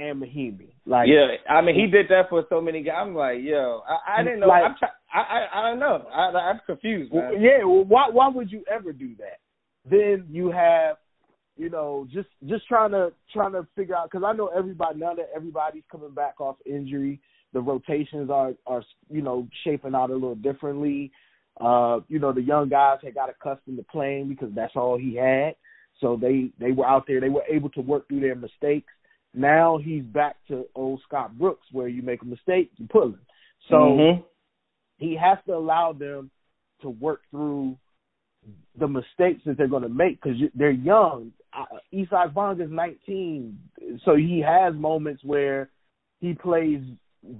[0.00, 0.72] and Mahinmi.
[0.86, 2.96] Like, yeah, I mean, he did that for so many guys.
[2.98, 4.46] I'm like, yo, I, I didn't know.
[4.46, 6.06] Like, I'm try- I, I I don't know.
[6.12, 7.12] I, I'm confused.
[7.12, 7.34] Man.
[7.40, 9.40] Yeah, well, why why would you ever do that?
[9.88, 10.96] Then you have,
[11.56, 15.14] you know, just just trying to trying to figure out because I know everybody now
[15.14, 17.20] that everybody's coming back off injury,
[17.52, 21.12] the rotations are are you know shaping out a little differently.
[21.60, 25.16] Uh, you know, the young guys had got accustomed to playing because that's all he
[25.16, 25.54] had.
[26.00, 27.20] So they they were out there.
[27.20, 28.92] They were able to work through their mistakes.
[29.34, 33.20] Now he's back to old Scott Brooks, where you make a mistake, you pull him.
[33.68, 34.22] So mm-hmm.
[34.98, 36.30] he has to allow them
[36.82, 37.76] to work through
[38.78, 41.32] the mistakes that they're going to make because they're young.
[41.92, 43.58] Isaac Bonga is 19,
[44.04, 45.68] so he has moments where
[46.20, 46.80] he plays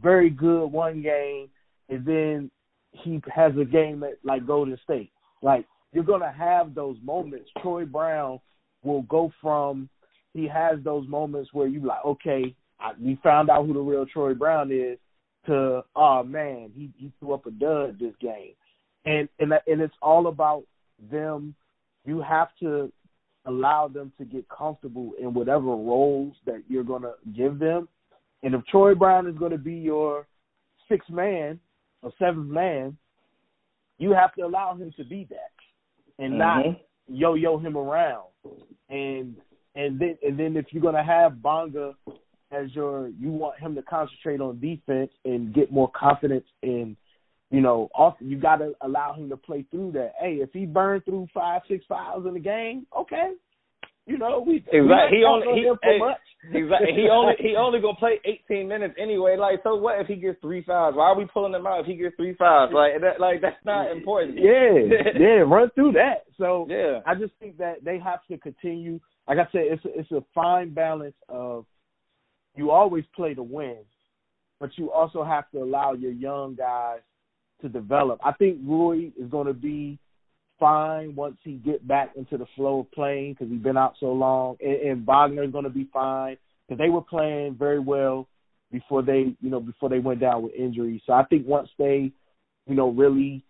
[0.03, 1.48] very good one game,
[1.88, 2.50] and then
[2.92, 5.12] he has a game at like Golden State.
[5.42, 7.50] Like you're gonna have those moments.
[7.62, 8.40] Troy Brown
[8.83, 9.88] will go from
[10.34, 14.06] he has those moments where you like, okay, I, we found out who the real
[14.06, 14.98] Troy Brown is.
[15.46, 18.52] To oh man, he he threw up a dud this game,
[19.06, 20.64] and and and it's all about
[21.10, 21.54] them.
[22.04, 22.92] You have to
[23.46, 27.88] allow them to get comfortable in whatever roles that you're gonna give them.
[28.42, 30.26] And if Troy Brown is going to be your
[30.90, 31.58] sixth man,
[32.02, 32.96] a seventh man,
[33.98, 36.38] you have to allow him to be that and mm-hmm.
[36.38, 38.28] not yo yo him around.
[38.88, 39.36] And
[39.74, 41.94] and then and then if you're gonna have Bonga
[42.52, 46.96] as your you want him to concentrate on defense and get more confidence in
[47.50, 50.12] you know, off you gotta allow him to play through that.
[50.20, 53.33] Hey, if he burned through five, six fouls in the game, okay.
[54.06, 54.78] You know, we exactly.
[54.78, 56.16] We he only he, hey, much.
[56.54, 56.92] exactly.
[56.94, 59.37] he only he only gonna play 18 minutes anyway.
[59.37, 60.94] Like, so what if he gets three fouls?
[60.96, 62.70] Why are we pulling him out if he gets three fouls?
[62.72, 64.38] Like that, like that's not important.
[64.38, 66.24] Yeah, yeah, run through that.
[66.38, 69.00] So yeah, I just think that they have to continue.
[69.28, 71.66] Like I said, it's a, it's a fine balance of
[72.56, 73.78] you always play to win,
[74.59, 77.00] but you also have to allow your young guys
[77.62, 78.20] to develop.
[78.24, 79.98] I think Rui is going to be
[80.59, 84.12] fine once he get back into the flow of playing because he's been out so
[84.12, 84.56] long.
[84.61, 86.37] And, and Wagner is going to be fine
[86.68, 88.28] because they were playing very well
[88.70, 91.02] before they, you know, before they went down with injury.
[91.06, 92.12] So I think once they,
[92.66, 93.42] you know, really,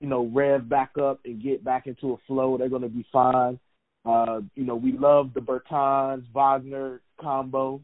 [0.00, 3.06] you know, rev back up and get back into a flow, they're going to be
[3.12, 3.58] fine.
[4.04, 7.80] Uh, you know, we love the Bertans Wagner combo.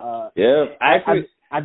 [0.00, 1.60] Uh, yeah, actually, I, I,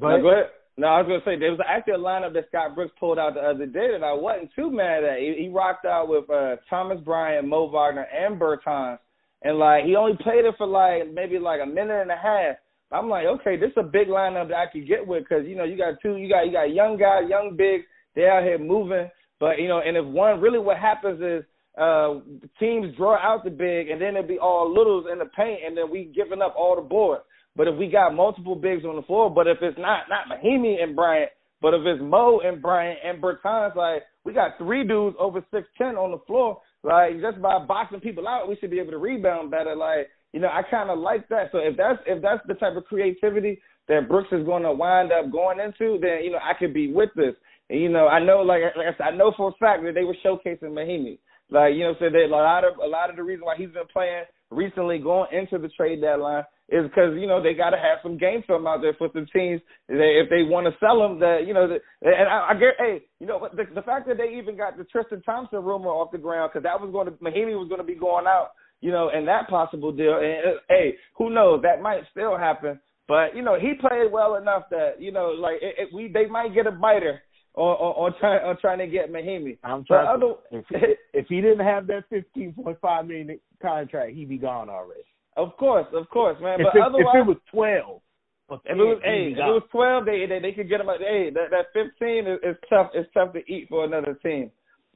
[0.00, 0.18] go, ahead.
[0.18, 0.50] No, go ahead.
[0.78, 3.34] No, I was gonna say there was actually a lineup that Scott Brooks pulled out
[3.34, 5.18] the other day that I wasn't too mad at.
[5.20, 8.98] He, he rocked out with uh Thomas Bryant, Mo Wagner, and Bertans,
[9.42, 12.56] and like he only played it for like maybe like a minute and a half.
[12.92, 15.56] I'm like, okay, this is a big lineup that I could get with because you
[15.56, 18.58] know you got two, you got you got young guys, young bigs, they out here
[18.58, 19.08] moving,
[19.40, 21.44] but you know, and if one really what happens is
[21.76, 22.20] uh
[22.58, 25.76] teams draw out the big and then it'll be all littles in the paint and
[25.76, 27.22] then we giving up all the boards.
[27.54, 30.82] But if we got multiple bigs on the floor, but if it's not not Mahinmi
[30.82, 35.16] and Bryant, but if it's Mo and Bryant and Bertans, like we got three dudes
[35.18, 36.60] over six ten on the floor.
[36.82, 39.74] Like just by boxing people out, we should be able to rebound better.
[39.74, 41.48] Like you know, I kind of like that.
[41.52, 45.12] So if that's if that's the type of creativity that Brooks is going to wind
[45.12, 47.34] up going into, then you know I could be with this.
[47.70, 49.94] And you know, I know like, like I said, I know for a fact that
[49.94, 51.18] they were showcasing Mahinmi.
[51.50, 53.70] Like you know, so they, a lot of a lot of the reason why he's
[53.70, 57.76] been playing recently going into the trade deadline is because you know they got to
[57.76, 61.20] have some game film out there for some teams if they want to sell them.
[61.20, 64.18] That you know, the, and I, I get, hey, you know, the, the fact that
[64.18, 67.12] they even got the Tristan Thompson rumor off the ground because that was going to
[67.22, 70.18] Mahinmi was going to be going out, you know, and that possible deal.
[70.18, 71.62] And uh, hey, who knows?
[71.62, 72.80] That might still happen.
[73.06, 76.26] But you know, he played well enough that you know, like it, it, we they
[76.26, 77.22] might get a biter
[77.56, 79.58] on on, on trying on trying to get Mahinmi.
[79.64, 80.06] I'm trying.
[80.06, 85.00] Other, if, he, if he didn't have that 15.5 million contract, he'd be gone already.
[85.36, 86.60] Of course, of course, man.
[86.60, 88.00] If but it, otherwise, if it was 12.
[88.48, 90.86] If it was hey, if it was twelve, they they, they could get him.
[90.86, 92.90] Hey, that that fifteen is, is tough.
[92.94, 94.52] It's tough to eat for another team.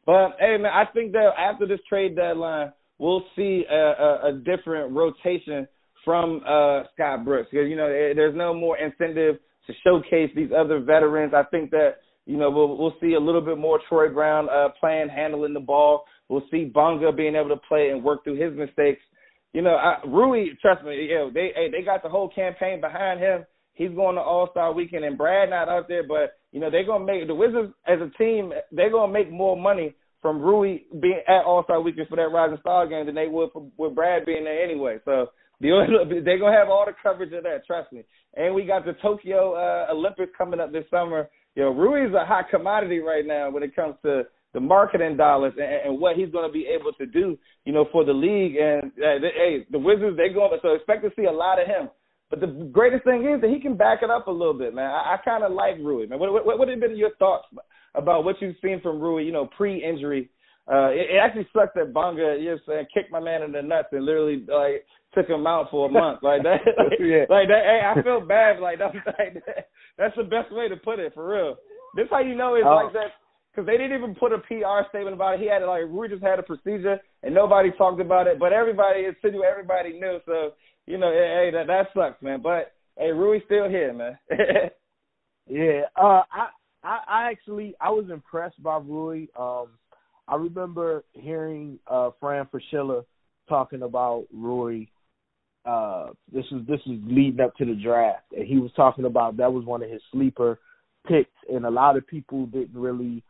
[0.07, 4.33] But hey, man, I think that after this trade deadline, we'll see a, a, a
[4.45, 5.67] different rotation
[6.05, 10.79] from uh, Scott Brooks because you know there's no more incentive to showcase these other
[10.79, 11.35] veterans.
[11.35, 11.97] I think that
[12.31, 15.59] you know, we'll we'll see a little bit more Troy Brown uh, playing, handling the
[15.59, 16.05] ball.
[16.29, 19.01] We'll see Bonga being able to play and work through his mistakes.
[19.53, 22.81] You know, I, Rui, trust me, you know, they hey, they got the whole campaign
[22.81, 23.45] behind him.
[23.73, 26.87] He's going to All Star Weekend, and Brad not out there, but you know they're
[26.87, 28.53] gonna make the Wizards as a team.
[28.71, 32.59] They're gonna make more money from Rui being at All Star Weekend for that Rising
[32.61, 34.99] Star game than they would for, with Brad being there anyway.
[35.05, 35.71] So the
[36.25, 37.67] they're gonna have all the coverage of that.
[37.67, 38.05] Trust me.
[38.35, 42.25] And we got the Tokyo uh, Olympics coming up this summer you know, Rui's a
[42.25, 46.31] hot commodity right now when it comes to the marketing dollars and, and what he's
[46.31, 48.57] going to be able to do, you know, for the league.
[48.57, 51.89] And uh, hey, the Wizards, they going so expect to see a lot of him.
[52.31, 54.91] But the greatest thing is that he can back it up a little bit, man.
[54.91, 56.19] I, I kind of like Rui, man.
[56.19, 57.47] What, what, what have been your thoughts
[57.95, 60.31] about what you've seen from Rui, you know, pre-injury?
[60.71, 63.63] Uh, it, it actually sucks that Bonga, you know, saying kicked my man in the
[63.63, 66.61] nuts and literally like took him out for a month like that.
[66.79, 67.25] like, yeah.
[67.29, 67.65] like that.
[67.65, 68.61] Hey, I feel bad.
[68.61, 68.95] Like that.
[68.95, 69.69] Like that.
[69.99, 71.57] That's the best way to put it for real.
[71.97, 72.75] This how you know it's oh.
[72.75, 73.13] like that
[73.51, 75.41] because they didn't even put a PR statement about it.
[75.41, 79.05] He had like Rui just had a procedure and nobody talked about it, but everybody
[79.05, 80.19] in City, everybody knew.
[80.27, 80.53] So
[80.87, 82.41] you know, hey, that that sucks, man.
[82.43, 84.19] But hey, Rui's still here, man.
[85.49, 86.49] yeah, uh, I,
[86.85, 89.27] I I actually I was impressed by Rui.
[89.39, 89.67] Um,
[90.29, 93.05] I remember hearing uh Fran Fraschilla
[93.49, 94.87] talking about Rui
[95.67, 98.25] uh this is this is leading up to the draft.
[98.37, 100.59] And he was talking about that was one of his sleeper
[101.07, 101.31] picks.
[101.53, 103.23] And a lot of people didn't really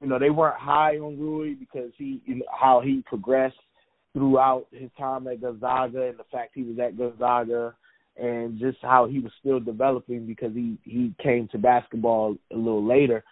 [0.00, 3.56] you know they weren't high on Rui because he you know, how he progressed
[4.12, 7.74] throughout his time at Gonzaga and the fact he was at Gonzaga
[8.16, 12.86] and just how he was still developing because he he came to basketball a little
[12.86, 13.24] later.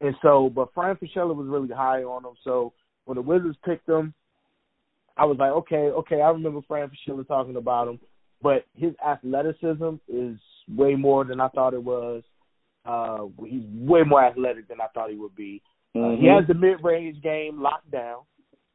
[0.00, 2.34] And so but Fran Fraschilla was really high on him.
[2.44, 2.72] So
[3.04, 4.12] when the Wizards picked him
[5.16, 7.98] I was like, okay, okay, I remember Fran Fraschilla talking about him,
[8.42, 12.22] but his athleticism is way more than I thought it was.
[12.84, 15.62] Uh, he's way more athletic than I thought he would be.
[15.94, 16.22] Uh, mm-hmm.
[16.22, 18.20] He has the mid-range game locked down.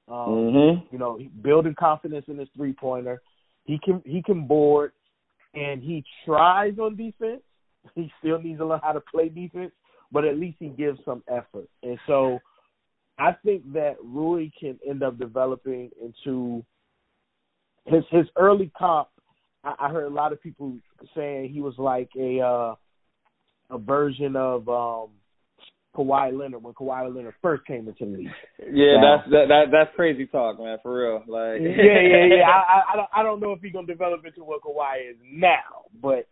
[0.07, 0.85] Um, mm-hmm.
[0.91, 3.21] You know, building confidence in his three-pointer.
[3.65, 4.91] He can he can board,
[5.53, 7.41] and he tries on defense.
[7.95, 9.71] He still needs to learn how to play defense,
[10.11, 11.67] but at least he gives some effort.
[11.81, 12.39] And so
[13.17, 16.63] I think that Rui can end up developing into
[17.85, 19.09] his his early comp.
[19.63, 20.77] I, I heard a lot of people
[21.15, 22.75] saying he was like a uh,
[23.69, 25.09] a version of um
[25.95, 28.27] Kawhi Leonard when Kawhi Leonard first came into the league.
[28.59, 31.23] Yeah, now, that's that, that that's crazy talk, man, for real.
[31.27, 32.47] Like Yeah, yeah, yeah.
[32.47, 35.85] I, I don't I don't know if he's gonna develop into what Kawhi is now,
[36.01, 36.27] but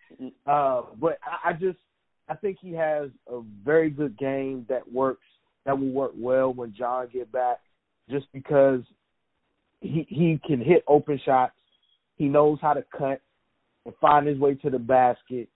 [0.45, 1.77] uh but I, I just
[2.29, 5.25] I think he has a very good game that works
[5.69, 7.59] that will work well when John get back,
[8.09, 8.81] just because
[9.81, 11.53] he he can hit open shots.
[12.15, 13.21] He knows how to cut
[13.85, 15.47] and find his way to the basket,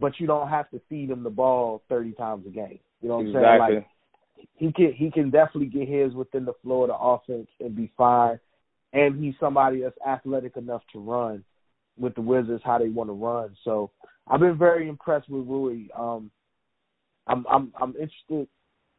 [0.00, 2.80] but you don't have to feed him the ball thirty times a game.
[3.00, 3.42] You know what exactly.
[3.42, 3.76] I'm saying?
[3.76, 3.86] Like
[4.56, 7.92] he can he can definitely get his within the flow of the offense and be
[7.96, 8.40] fine.
[8.92, 11.44] and he's somebody that's athletic enough to run
[11.96, 13.56] with the Wizards how they want to run.
[13.64, 13.90] So
[14.26, 15.88] I've been very impressed with Rui.
[15.96, 16.30] Um,
[17.26, 18.48] I'm I'm I'm interested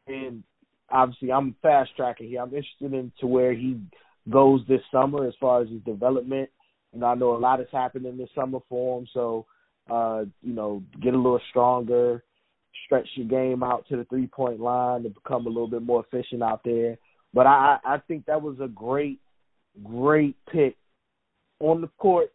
[0.06, 0.42] in
[0.90, 2.40] obviously I'm fast tracking here.
[2.40, 3.80] I'm interested in to where he
[4.30, 6.50] goes this summer as far as his development.
[6.92, 9.46] And I know a lot has happened in this summer for him, so
[9.90, 12.24] uh, you know, get a little stronger,
[12.84, 16.04] stretch your game out to the three point line to become a little bit more
[16.04, 16.96] efficient out there.
[17.34, 19.20] But I I think that was a great,
[19.84, 20.76] great pick
[21.60, 22.32] on the court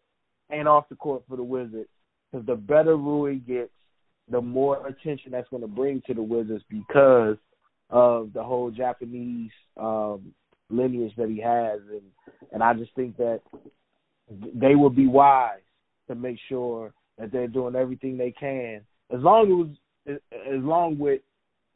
[0.50, 1.90] and off the court for the Wizards.
[2.32, 3.72] Because the better Rui gets,
[4.30, 7.36] the more attention that's going to bring to the Wizards because
[7.92, 10.34] of the whole Japanese um,
[10.70, 12.02] lineage that he has, and
[12.52, 13.42] and I just think that
[14.56, 15.60] they would be wise
[16.08, 18.82] to make sure that they're doing everything they can,
[19.14, 19.76] as long
[20.08, 21.22] as as long with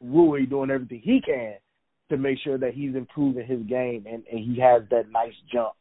[0.02, 1.54] Rui doing everything he can
[2.10, 5.72] to make sure that he's improving his game and, and he has that nice jump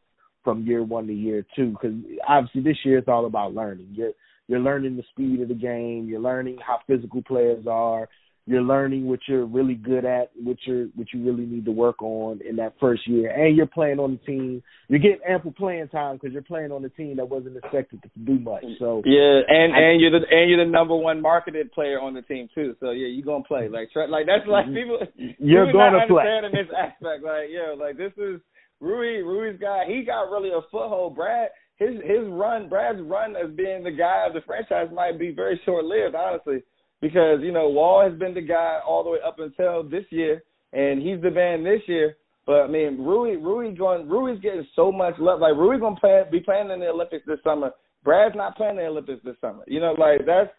[0.43, 1.71] from year one to year two.
[1.71, 1.95] Because
[2.27, 3.89] obviously this year it's all about learning.
[3.91, 4.11] You're
[4.47, 6.07] you're learning the speed of the game.
[6.07, 8.07] You're learning how physical players are.
[8.47, 11.99] You're learning what you're really good at, what you're what you really need to work
[12.03, 14.61] on in that first year, and you're playing on the team.
[14.87, 18.09] You're getting ample playing time because you're playing on a team that wasn't expected to
[18.23, 18.63] do much.
[18.77, 22.13] So yeah, and I, and you're the and you're the number one marketed player on
[22.13, 22.75] the team too.
[22.79, 24.75] So yeah, you're gonna play like like that's like mm-hmm.
[24.75, 24.99] people.
[25.39, 26.21] You're people gonna not play.
[26.21, 28.39] Understanding this aspect, like yeah, like this is
[28.79, 29.25] Rui.
[29.25, 29.85] Rui's guy.
[29.87, 31.15] He got really a foothold.
[31.15, 35.31] Brad his his run, Brad's run as being the guy of the franchise might be
[35.31, 36.61] very short lived, honestly
[37.01, 40.43] because you know Wall has been the guy all the way up until this year,
[40.73, 42.17] and he's the man this year.
[42.45, 45.39] But I mean, Rui, Rui going, Rui's getting so much love.
[45.39, 47.71] Like Rui gonna play, be playing in the Olympics this summer.
[48.03, 49.63] Brad's not playing in the Olympics this summer.
[49.67, 50.49] You know, like that's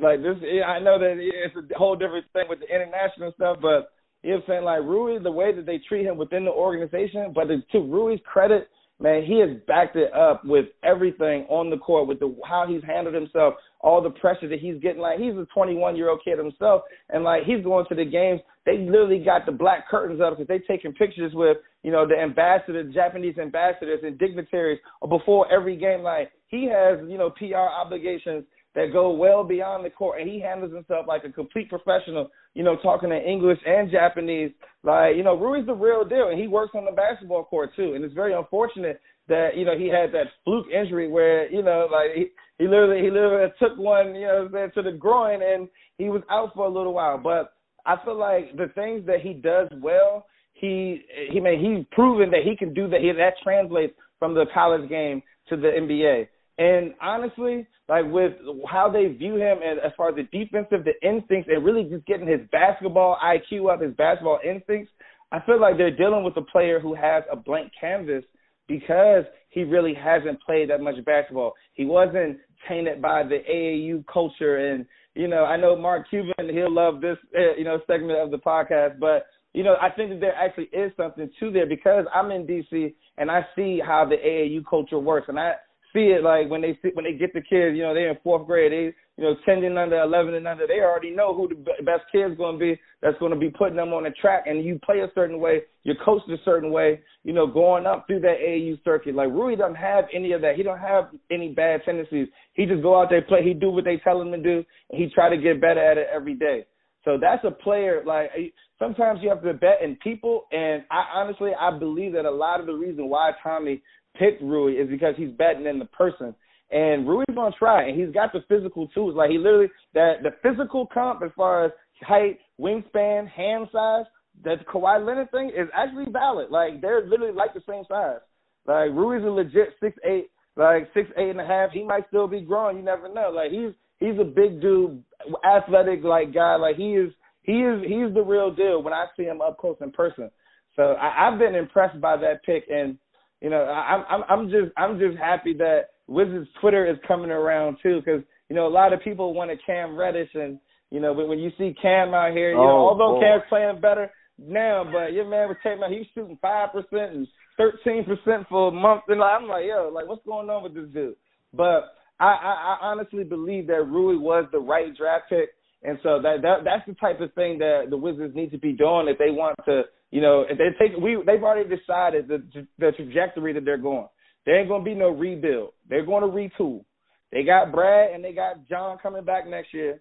[0.00, 0.36] like this.
[0.66, 3.92] I know that it's a whole different thing with the international stuff, but
[4.22, 4.64] you know what I'm saying?
[4.64, 8.68] Like Rui, the way that they treat him within the organization, but to Rui's credit,
[8.98, 12.82] man, he has backed it up with everything on the court, with the how he's
[12.84, 13.54] handled himself,
[13.84, 15.00] all the pressure that he's getting.
[15.00, 18.40] Like he's a 21 year old kid himself, and like he's going to the games.
[18.64, 22.18] They literally got the black curtains up because they taking pictures with you know the
[22.18, 26.00] ambassadors, Japanese ambassadors and dignitaries before every game.
[26.02, 30.40] Like he has you know PR obligations that go well beyond the court, and he
[30.40, 32.30] handles himself like a complete professional.
[32.54, 34.50] You know, talking in English and Japanese.
[34.82, 37.92] Like you know, Rui's the real deal, and he works on the basketball court too.
[37.92, 41.86] And it's very unfortunate that you know he had that fluke injury where you know
[41.92, 46.22] like he, literally he literally took one you know to the groin and he was
[46.30, 47.18] out for a little while.
[47.18, 47.52] But
[47.86, 52.42] I feel like the things that he does well, he he may he's proven that
[52.44, 53.00] he can do that.
[53.00, 56.28] He, that translates from the college game to the NBA.
[56.56, 58.32] And honestly, like with
[58.68, 62.06] how they view him and as far as the defensive, the instincts, and really just
[62.06, 64.90] getting his basketball IQ up, his basketball instincts,
[65.32, 68.24] I feel like they're dealing with a player who has a blank canvas
[68.68, 71.54] because he really hasn't played that much basketball.
[71.74, 72.38] He wasn't
[72.68, 77.16] tainted by the AAU culture, and you know, I know Mark Cuban, he'll love this,
[77.36, 80.64] uh, you know, segment of the podcast, but you know, I think that there actually
[80.72, 84.98] is something to there because I'm in DC and I see how the AAU culture
[84.98, 85.54] works, and I
[85.94, 88.18] see it like when they see, when they get the kids, you know, they're in
[88.22, 91.48] fourth grade, they you know, ten and under, eleven and under, they already know who
[91.48, 92.80] the best kid's going to be.
[93.00, 95.62] That's going to be putting them on the track, and you play a certain way,
[95.84, 97.00] you're coached a certain way.
[97.22, 99.14] You know, going up through that AAU circuit.
[99.14, 100.56] Like Rui doesn't have any of that.
[100.56, 102.28] He don't have any bad tendencies.
[102.54, 103.44] He just go out there, play.
[103.44, 105.96] He do what they tell him to do, and he try to get better at
[105.96, 106.66] it every day.
[107.04, 108.02] So that's a player.
[108.04, 112.24] Like eh, sometimes you have to bet in people, and I honestly I believe that
[112.24, 113.82] a lot of the reason why Tommy
[114.16, 116.34] picked Rui is because he's betting in the person.
[116.70, 119.14] And Rui's gonna try, and he's got the physical tools.
[119.14, 124.06] Like he literally that the physical comp as far as height, wingspan, hand size.
[124.42, 126.50] That Kawhi Leonard thing is actually valid.
[126.50, 128.18] Like they're literally like the same size.
[128.66, 131.70] Like Rui's a legit six eight, like six eight and a half.
[131.70, 132.76] He might still be growing.
[132.76, 133.30] You never know.
[133.32, 135.04] Like he's he's a big dude,
[135.46, 136.56] athletic like guy.
[136.56, 137.12] Like he is
[137.42, 140.30] he is he's the real deal when I see him up close in person.
[140.74, 142.98] So I, I've been impressed by that pick, and
[143.44, 147.76] you know I'm I'm I'm just I'm just happy that Wizards Twitter is coming around
[147.82, 150.58] too, because you know a lot of people want wanted Cam Reddish, and
[150.90, 153.20] you know when you see Cam out here, you oh, know although boy.
[153.20, 157.28] Cam's playing better now, but your man was taking out he's shooting five percent and
[157.58, 160.74] thirteen percent for a month, and like, I'm like yo, like what's going on with
[160.74, 161.14] this dude?
[161.52, 165.50] But I, I, I honestly believe that Rui was the right draft pick.
[165.86, 168.72] And so that, that that's the type of thing that the Wizards need to be
[168.72, 169.82] doing if they want to,
[170.14, 172.40] you know, they take we they've already decided the
[172.78, 174.06] the trajectory that they're going.
[174.46, 175.72] There ain't gonna be no rebuild.
[175.90, 176.84] They're gonna retool.
[177.32, 180.00] They got Brad and they got John coming back next year.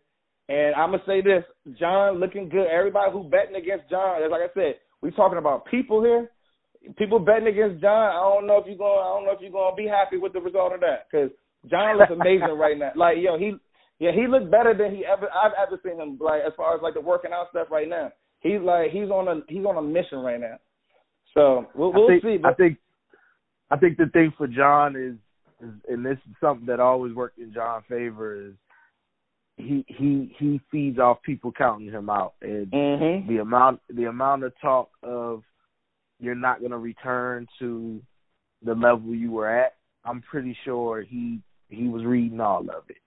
[0.50, 1.44] And I'm gonna say this,
[1.80, 2.68] John looking good.
[2.68, 6.30] Everybody who betting against John, like I said, we talking about people here.
[6.96, 8.12] people betting against John.
[8.12, 9.00] I don't know if you're going.
[9.00, 11.32] I don't know if you're going to be happy with the result of that because
[11.72, 12.92] John looks amazing right now.
[12.96, 13.56] Like yo, he
[13.98, 16.20] yeah he looked better than he ever I've ever seen him.
[16.22, 18.12] Like as far as like the working out stuff right now,
[18.44, 20.60] he's like he's on a he's on a mission right now.
[21.34, 22.38] So we'll, we'll I think, see.
[22.38, 22.78] But, I think
[23.72, 25.16] I think the thing for John is,
[25.66, 28.54] is, and this is something that always worked in John's favor is
[29.58, 33.28] he he he feeds off people counting him out and mm-hmm.
[33.28, 35.44] the amount the amount of talk of
[36.20, 38.02] you're not going to return to
[38.66, 39.76] the level you were at
[40.06, 41.40] i'm pretty sure he
[41.70, 42.98] he was reading all of it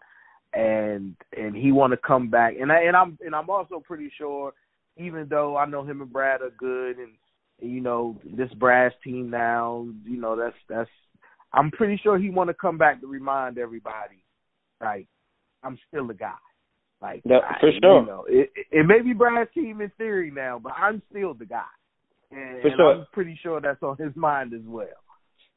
[0.58, 4.12] and and he want to come back and I, and i'm and i'm also pretty
[4.16, 4.52] sure
[4.96, 7.12] even though i know him and brad are good and
[7.60, 10.90] you know this Brad's team now you know that's that's
[11.52, 14.22] i'm pretty sure he want to come back to remind everybody
[14.80, 15.06] like
[15.62, 16.32] I'm still a guy.
[17.02, 18.00] Like I, for sure.
[18.00, 21.44] You know, it, it may be Brad's team in theory now, but I'm still the
[21.44, 21.62] guy.
[22.30, 22.94] And, for and sure.
[22.94, 24.86] I'm pretty sure that's on his mind as well.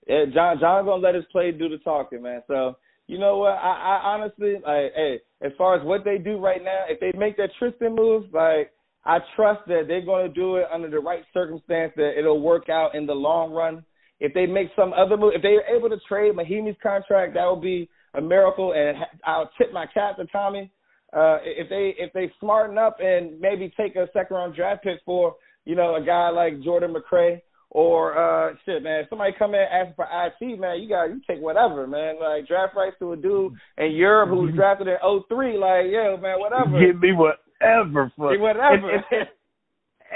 [0.08, 2.42] Yeah, John John's gonna let his play do the talking, man.
[2.48, 2.78] So
[3.08, 3.54] you know what?
[3.54, 7.18] I, I honestly, like, hey, as far as what they do right now, if they
[7.18, 8.72] make that Tristan move, like,
[9.06, 12.70] I trust that they're going to do it under the right circumstance, that it'll work
[12.70, 13.84] out in the long run.
[14.20, 17.62] If they make some other move, if they're able to trade Mahinmi's contract, that would
[17.62, 20.72] be a miracle, and I'll tip my cap to Tommy.
[21.12, 25.00] Uh, if they if they smarten up and maybe take a second round draft pick
[25.06, 25.36] for
[25.66, 27.42] you know a guy like Jordan McRae
[27.72, 31.20] or uh shit man, if somebody come in asking for IT man, you got you
[31.28, 34.98] take whatever man, like draft rights to a dude in Europe who was drafted in
[35.02, 36.80] '03, like yeah man, whatever.
[36.80, 37.14] Give me
[37.60, 38.92] whatever for whatever.
[38.92, 39.28] And, and,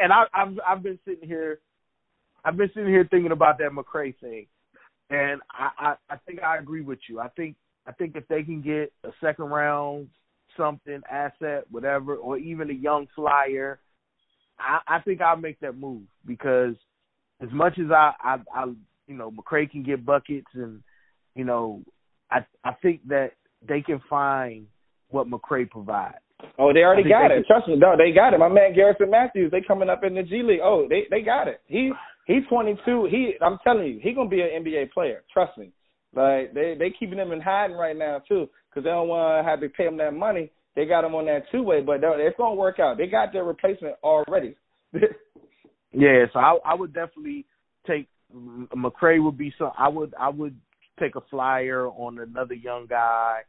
[0.01, 1.59] and I, I've I've been sitting here,
[2.43, 4.47] I've been sitting here thinking about that McRae thing,
[5.09, 7.19] and I, I I think I agree with you.
[7.19, 10.07] I think I think if they can get a second round
[10.57, 13.79] something asset, whatever, or even a young flyer,
[14.59, 16.75] I, I think I'll make that move because
[17.41, 18.65] as much as I, I, I,
[19.07, 20.81] you know, McRae can get buckets, and
[21.35, 21.81] you know,
[22.31, 23.31] I, I think that
[23.67, 24.67] they can find
[25.09, 26.15] what McRae provides.
[26.59, 27.35] Oh, they already got it.
[27.35, 28.39] Can, Trust me, no, they got it.
[28.39, 30.59] My man Garrison Matthews, they coming up in the G League.
[30.63, 31.61] Oh, they they got it.
[31.67, 31.91] He
[32.27, 33.07] he's 22.
[33.09, 35.23] He, I'm telling you, he gonna be an NBA player.
[35.31, 35.71] Trust me.
[36.15, 39.49] Like they they keeping him in hiding right now too, because they don't want to
[39.49, 40.51] have to pay him that money.
[40.75, 42.97] They got him on that two way, but it's gonna work out.
[42.97, 44.55] They got their replacement already.
[45.91, 47.45] yeah, so I, I would definitely
[47.87, 48.07] take
[48.75, 49.71] McRae would be some.
[49.77, 50.55] I would I would
[50.99, 53.41] take a flyer on another young guy,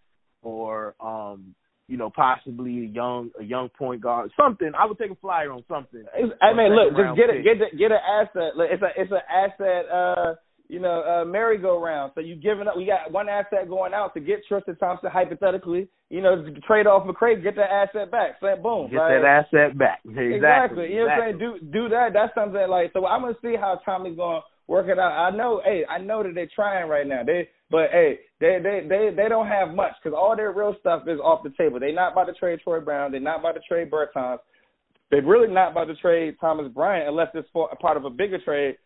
[0.43, 1.55] or um
[1.89, 4.72] you know possibly a young a young point guard something.
[4.78, 6.05] I would take a flyer on something.
[6.43, 8.53] I mean, look, just get it, get it, get an asset.
[8.57, 9.91] It's a it's an asset.
[9.93, 10.35] uh
[10.68, 12.12] you know, uh, merry-go-round.
[12.14, 12.76] So you giving up.
[12.76, 15.89] We got one asset going out to get Tristan Thompson hypothetically.
[16.09, 18.37] You know, trade off McRae, get that asset back.
[18.41, 19.20] So boom, get right?
[19.20, 20.01] that asset back.
[20.09, 20.35] Exactly.
[20.35, 20.85] exactly.
[20.89, 21.05] You know exactly.
[21.05, 21.70] what I'm saying?
[21.70, 22.12] Do do that.
[22.14, 22.93] That's something like.
[22.93, 25.12] So I'm gonna see how Tommy's gonna work it out.
[25.12, 25.61] I know.
[25.65, 27.23] Hey, I know that they're trying right now.
[27.25, 31.03] They, but hey, they they they they don't have much because all their real stuff
[31.07, 31.81] is off the table.
[31.81, 33.12] They're not about to trade Troy Brown.
[33.12, 34.39] They're not about to trade Bertans.
[35.11, 38.11] They're really not about to trade Thomas Bryant unless it's for a part of a
[38.11, 38.77] bigger trade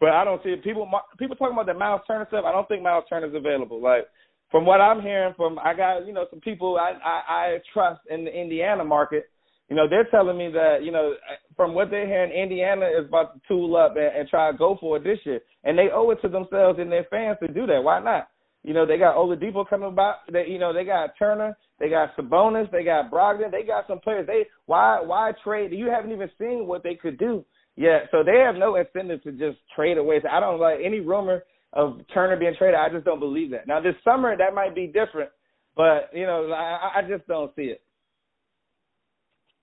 [0.00, 0.54] but I don't see.
[0.62, 2.44] People people talking about the Miles Turner stuff.
[2.46, 3.80] I don't think Miles Turner's available.
[3.80, 4.06] Like
[4.50, 8.00] from what I'm hearing from, I got you know some people I I, I trust
[8.10, 9.30] in the Indiana market.
[9.68, 11.14] You know they're telling me that you know
[11.56, 14.76] from what they're hearing, Indiana is about to tool up and, and try to go
[14.80, 17.66] for it this year, and they owe it to themselves and their fans to do
[17.66, 17.82] that.
[17.82, 18.28] Why not?
[18.64, 20.16] You know they got Oladipo coming about.
[20.32, 23.98] They you know they got Turner, they got Sabonis, they got Brogdon, they got some
[23.98, 24.26] players.
[24.26, 25.72] They why why trade?
[25.72, 27.44] You haven't even seen what they could do
[27.76, 28.08] yet.
[28.10, 30.20] so they have no incentive to just trade away.
[30.22, 31.42] So I don't like any rumor
[31.72, 32.78] of Turner being traded.
[32.78, 33.66] I just don't believe that.
[33.66, 35.30] Now this summer that might be different,
[35.76, 37.82] but you know I, I just don't see it.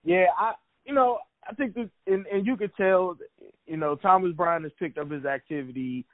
[0.03, 0.53] Yeah, I
[0.85, 3.17] you know I think this, and and you could tell,
[3.65, 6.05] you know Thomas Bryant has picked up his activity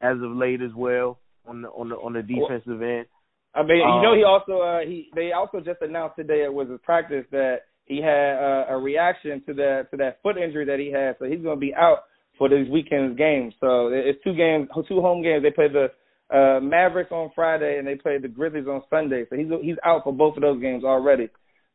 [0.00, 3.06] as of late as well on the on the on the defensive end.
[3.54, 6.44] I mean, um, you know, he um, also uh, he they also just announced today
[6.44, 10.36] it was a practice that he had uh, a reaction to that to that foot
[10.36, 12.04] injury that he had, so he's going to be out
[12.36, 13.54] for this weekend's games.
[13.60, 15.42] So it's two games, two home games.
[15.42, 15.88] They play the
[16.34, 19.24] uh, Mavericks on Friday and they play the Grizzlies on Sunday.
[19.30, 21.28] So he's he's out for both of those games already.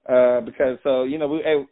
[0.07, 1.63] Uh, because so you know we hey,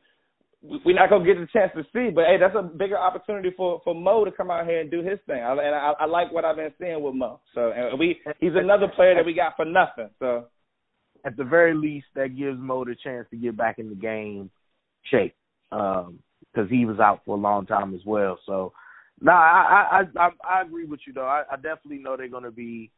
[0.62, 3.82] we're not gonna get the chance to see, but hey, that's a bigger opportunity for
[3.84, 5.42] for Mo to come out here and do his thing.
[5.42, 7.40] I, and I, I like what I've been seeing with Mo.
[7.56, 10.10] So and we he's another player that we got for nothing.
[10.20, 10.46] So
[11.26, 14.50] at the very least, that gives Mo the chance to get back in the game
[15.10, 15.36] shape
[15.70, 18.40] because um, he was out for a long time as well.
[18.46, 18.74] So,
[19.22, 21.26] no, nah, I, I I I agree with you though.
[21.26, 22.92] I, I definitely know they're going to be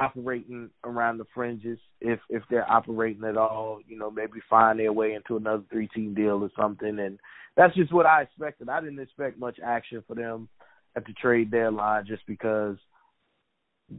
[0.00, 3.80] operating around the fringes if if they're operating at all.
[3.86, 6.98] You know, maybe find their way into another three team deal or something.
[6.98, 7.18] And
[7.56, 8.68] that's just what I expected.
[8.68, 10.48] I didn't expect much action for them
[10.96, 12.76] at the trade deadline just because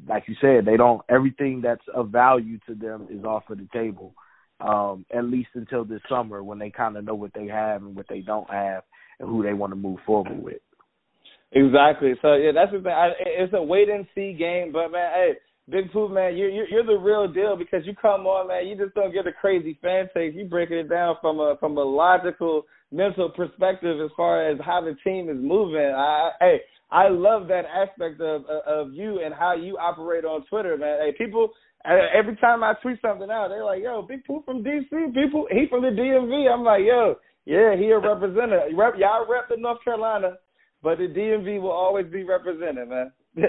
[0.08, 3.68] like you said, they don't everything that's of value to them is off of the
[3.74, 4.14] table.
[4.60, 7.96] Um, at least until this summer when they kind of know what they have and
[7.96, 8.84] what they don't have
[9.20, 10.62] and who they want to move forward with.
[11.52, 12.14] Exactly.
[12.22, 12.92] So yeah, that's the thing.
[12.92, 15.34] I, it's a wait and see game, but man, hey,
[15.70, 18.68] Big Pooh, man, you're, you're you're the real deal because you come on, man.
[18.68, 20.34] You just don't get a crazy fan take.
[20.34, 24.82] You breaking it down from a from a logical, mental perspective as far as how
[24.82, 25.94] the team is moving.
[25.96, 30.78] I, hey, I love that aspect of of you and how you operate on Twitter,
[30.78, 31.00] man.
[31.02, 31.50] Hey, people.
[31.84, 35.48] Uh, every time I tweet something out, they're like, "Yo, Big Pooh from DC, people,
[35.50, 38.78] he from the DMV." I'm like, "Yo, yeah, he a representative.
[38.78, 40.34] Rep, y'all rep the North Carolina,
[40.84, 43.12] but the DMV will always be represented, man."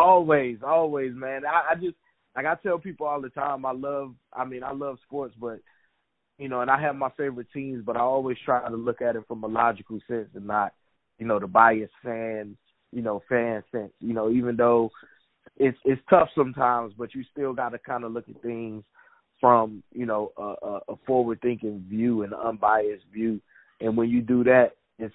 [0.00, 1.42] always, always, man.
[1.46, 1.96] I, I just
[2.36, 3.64] like I tell people all the time.
[3.64, 4.14] I love.
[4.32, 5.60] I mean, I love sports, but
[6.38, 9.16] you know, and I have my favorite teams, but I always try to look at
[9.16, 10.72] it from a logical sense and not,
[11.18, 12.56] you know, the biased fans
[12.92, 13.92] you know, fan sense.
[14.00, 14.90] You know, even though
[15.56, 18.84] it's it's tough sometimes, but you still got to kind of look at things
[19.40, 23.40] from you know a, a forward thinking view and unbiased view.
[23.80, 25.14] And when you do that, it's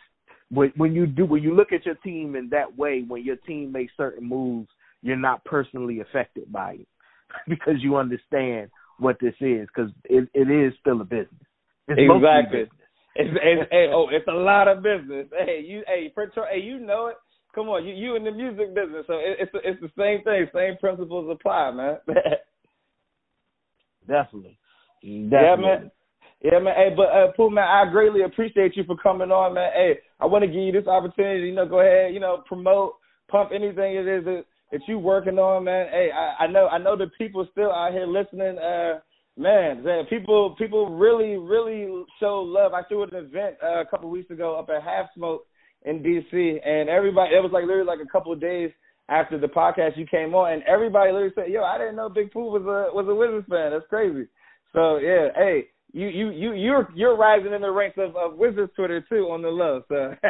[0.49, 3.37] when when you do when you look at your team in that way, when your
[3.37, 4.69] team makes certain moves,
[5.05, 6.87] you're not personally affected by it
[7.47, 11.29] because you understand what this is because it, it is still a business.
[11.87, 12.63] It's exactly.
[12.63, 12.79] Business.
[13.17, 15.27] It's, it's, hey, oh, it's a lot of business.
[15.37, 17.15] Hey, you, hey, for, hey, you know it.
[17.53, 20.45] Come on, you you in the music business, so it, it's it's the same thing.
[20.53, 21.97] Same principles apply, man.
[24.05, 24.59] Definitely.
[25.01, 25.29] Definitely.
[25.31, 25.91] Yeah, man.
[26.43, 26.73] Yeah, man.
[26.75, 29.71] Hey, but uh, Pooh, man, I greatly appreciate you for coming on, man.
[29.73, 31.47] Hey, I want to give you this opportunity.
[31.47, 32.13] You know, go ahead.
[32.13, 32.95] You know, promote,
[33.29, 35.87] pump anything it is that, that you working on, man.
[35.89, 38.57] Hey, I, I know, I know the people still out here listening.
[38.57, 38.99] Uh,
[39.37, 42.73] man, people, people really, really show love.
[42.73, 45.45] I threw an event uh, a couple weeks ago up at Half Smoke
[45.83, 48.71] in DC, and everybody it was like literally like a couple of days
[49.07, 52.31] after the podcast you came on, and everybody literally said, "Yo, I didn't know Big
[52.31, 53.71] Pooh was a was a Wizards fan.
[53.71, 54.27] That's crazy."
[54.73, 58.71] So yeah, hey, you you you you're you're rising in the ranks of, of Wizards
[58.75, 59.83] Twitter too on the low.
[59.89, 60.15] So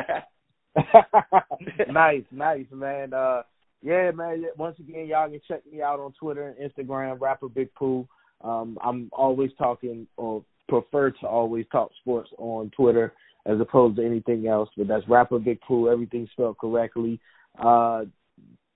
[1.91, 3.13] nice, nice man.
[3.13, 3.43] Uh,
[3.85, 4.45] yeah, man.
[4.57, 8.07] Once again, y'all can check me out on Twitter and Instagram, rapper Big Pooh.
[8.43, 13.13] Um, I'm always talking or prefer to always talk sports on Twitter
[13.45, 14.69] as opposed to anything else.
[14.75, 17.19] But that's rapper Big Pooh, everything spelled correctly.
[17.59, 18.05] Uh,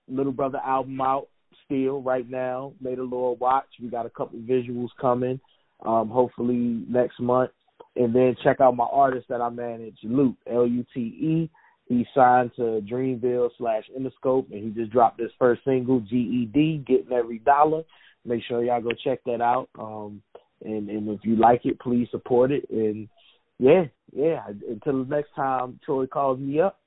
[0.07, 1.27] Little Brother album out
[1.65, 2.73] still right now.
[2.79, 3.65] May the Lord watch.
[3.81, 5.39] We got a couple visuals coming.
[5.83, 7.51] Um, hopefully next month.
[7.95, 11.49] And then check out my artist that I manage, Lute, L U T E.
[11.89, 17.11] He signed to Dreamville slash Interscope, and he just dropped his first single, GED, Getting
[17.11, 17.81] Every Dollar.
[18.23, 19.69] Make sure y'all go check that out.
[19.77, 20.21] Um,
[20.63, 22.69] and and if you like it, please support it.
[22.69, 23.09] And
[23.57, 23.85] yeah,
[24.15, 24.45] yeah.
[24.47, 26.79] Until the next time Troy calls me up.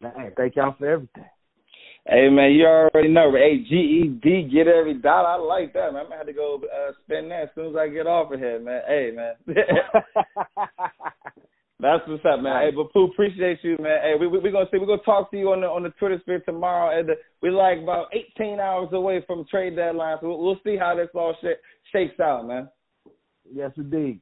[0.00, 1.24] Man, thank y'all for everything.
[2.06, 3.32] Hey man, you already know.
[3.32, 5.28] Hey, GED, get every dollar.
[5.28, 6.02] I like that, man.
[6.02, 8.38] I'm gonna have to go uh, spend that as soon as I get off of
[8.38, 8.82] here, man.
[8.86, 9.34] Hey man.
[11.80, 12.62] That's what's up, man.
[12.62, 13.98] Hey, but Pooh, appreciate you, man.
[14.02, 14.78] Hey, we we we gonna see.
[14.78, 16.98] We are gonna talk to you on the on the Twitter sphere tomorrow.
[16.98, 18.06] And uh, we're like about
[18.38, 21.58] 18 hours away from trade deadline, so we'll, we'll see how this all sh-
[21.92, 22.68] shakes out, man.
[23.52, 24.20] Yes, indeed.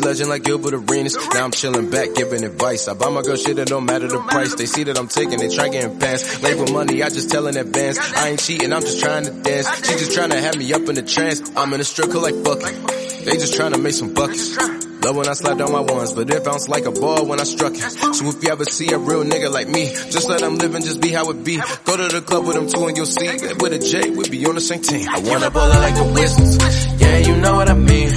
[0.00, 1.16] Legend like Gilbert Arenas.
[1.34, 2.88] Now I'm chilling back, giving advice.
[2.88, 4.54] I buy my girl shit, it don't matter the price.
[4.54, 6.42] They see that I'm taking, they try getting pants.
[6.42, 7.98] Labor money, I just tell in advance.
[7.98, 9.68] I ain't cheating, I'm just trying to dance.
[9.86, 11.42] She just trying to have me up in the trance.
[11.56, 13.24] I'm in a struggle like fuck it.
[13.24, 14.56] They just trying to make some buckets.
[15.04, 17.44] Love when I slide down my ones, but it bounced like a ball when I
[17.44, 17.80] struck it.
[17.80, 20.84] So if you ever see a real nigga like me, just let him live and
[20.84, 21.56] just be how it be.
[21.84, 24.28] Go to the club with him too and you'll see that with a J, we
[24.28, 25.08] be on the same team.
[25.08, 27.00] I wanna ball like the Wizards.
[27.00, 28.07] Yeah, you know what I mean.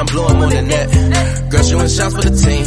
[0.00, 1.50] I'm I'm on the net.
[1.50, 2.64] Girl shooting shots for the team.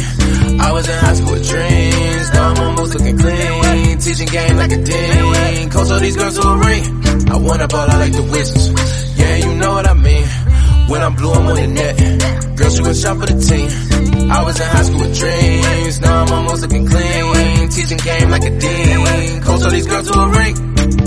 [0.60, 2.32] I was in high school with dreams.
[2.32, 3.98] Now I'm almost looking clean.
[3.98, 5.70] Teaching game like a dean.
[5.70, 6.84] Coach all these girls to a ring.
[7.26, 9.18] I want a ball out like the Wizards.
[9.18, 10.26] Yeah, you know what I mean.
[10.86, 12.56] When I'm blue, I'm on the net.
[12.56, 13.68] Girl shooting shot for the team.
[14.30, 16.00] I was in high school with dreams.
[16.00, 17.68] Now I'm almost looking clean.
[17.68, 19.42] Teaching game like a dean.
[19.42, 21.03] Coach all these girls to a ring.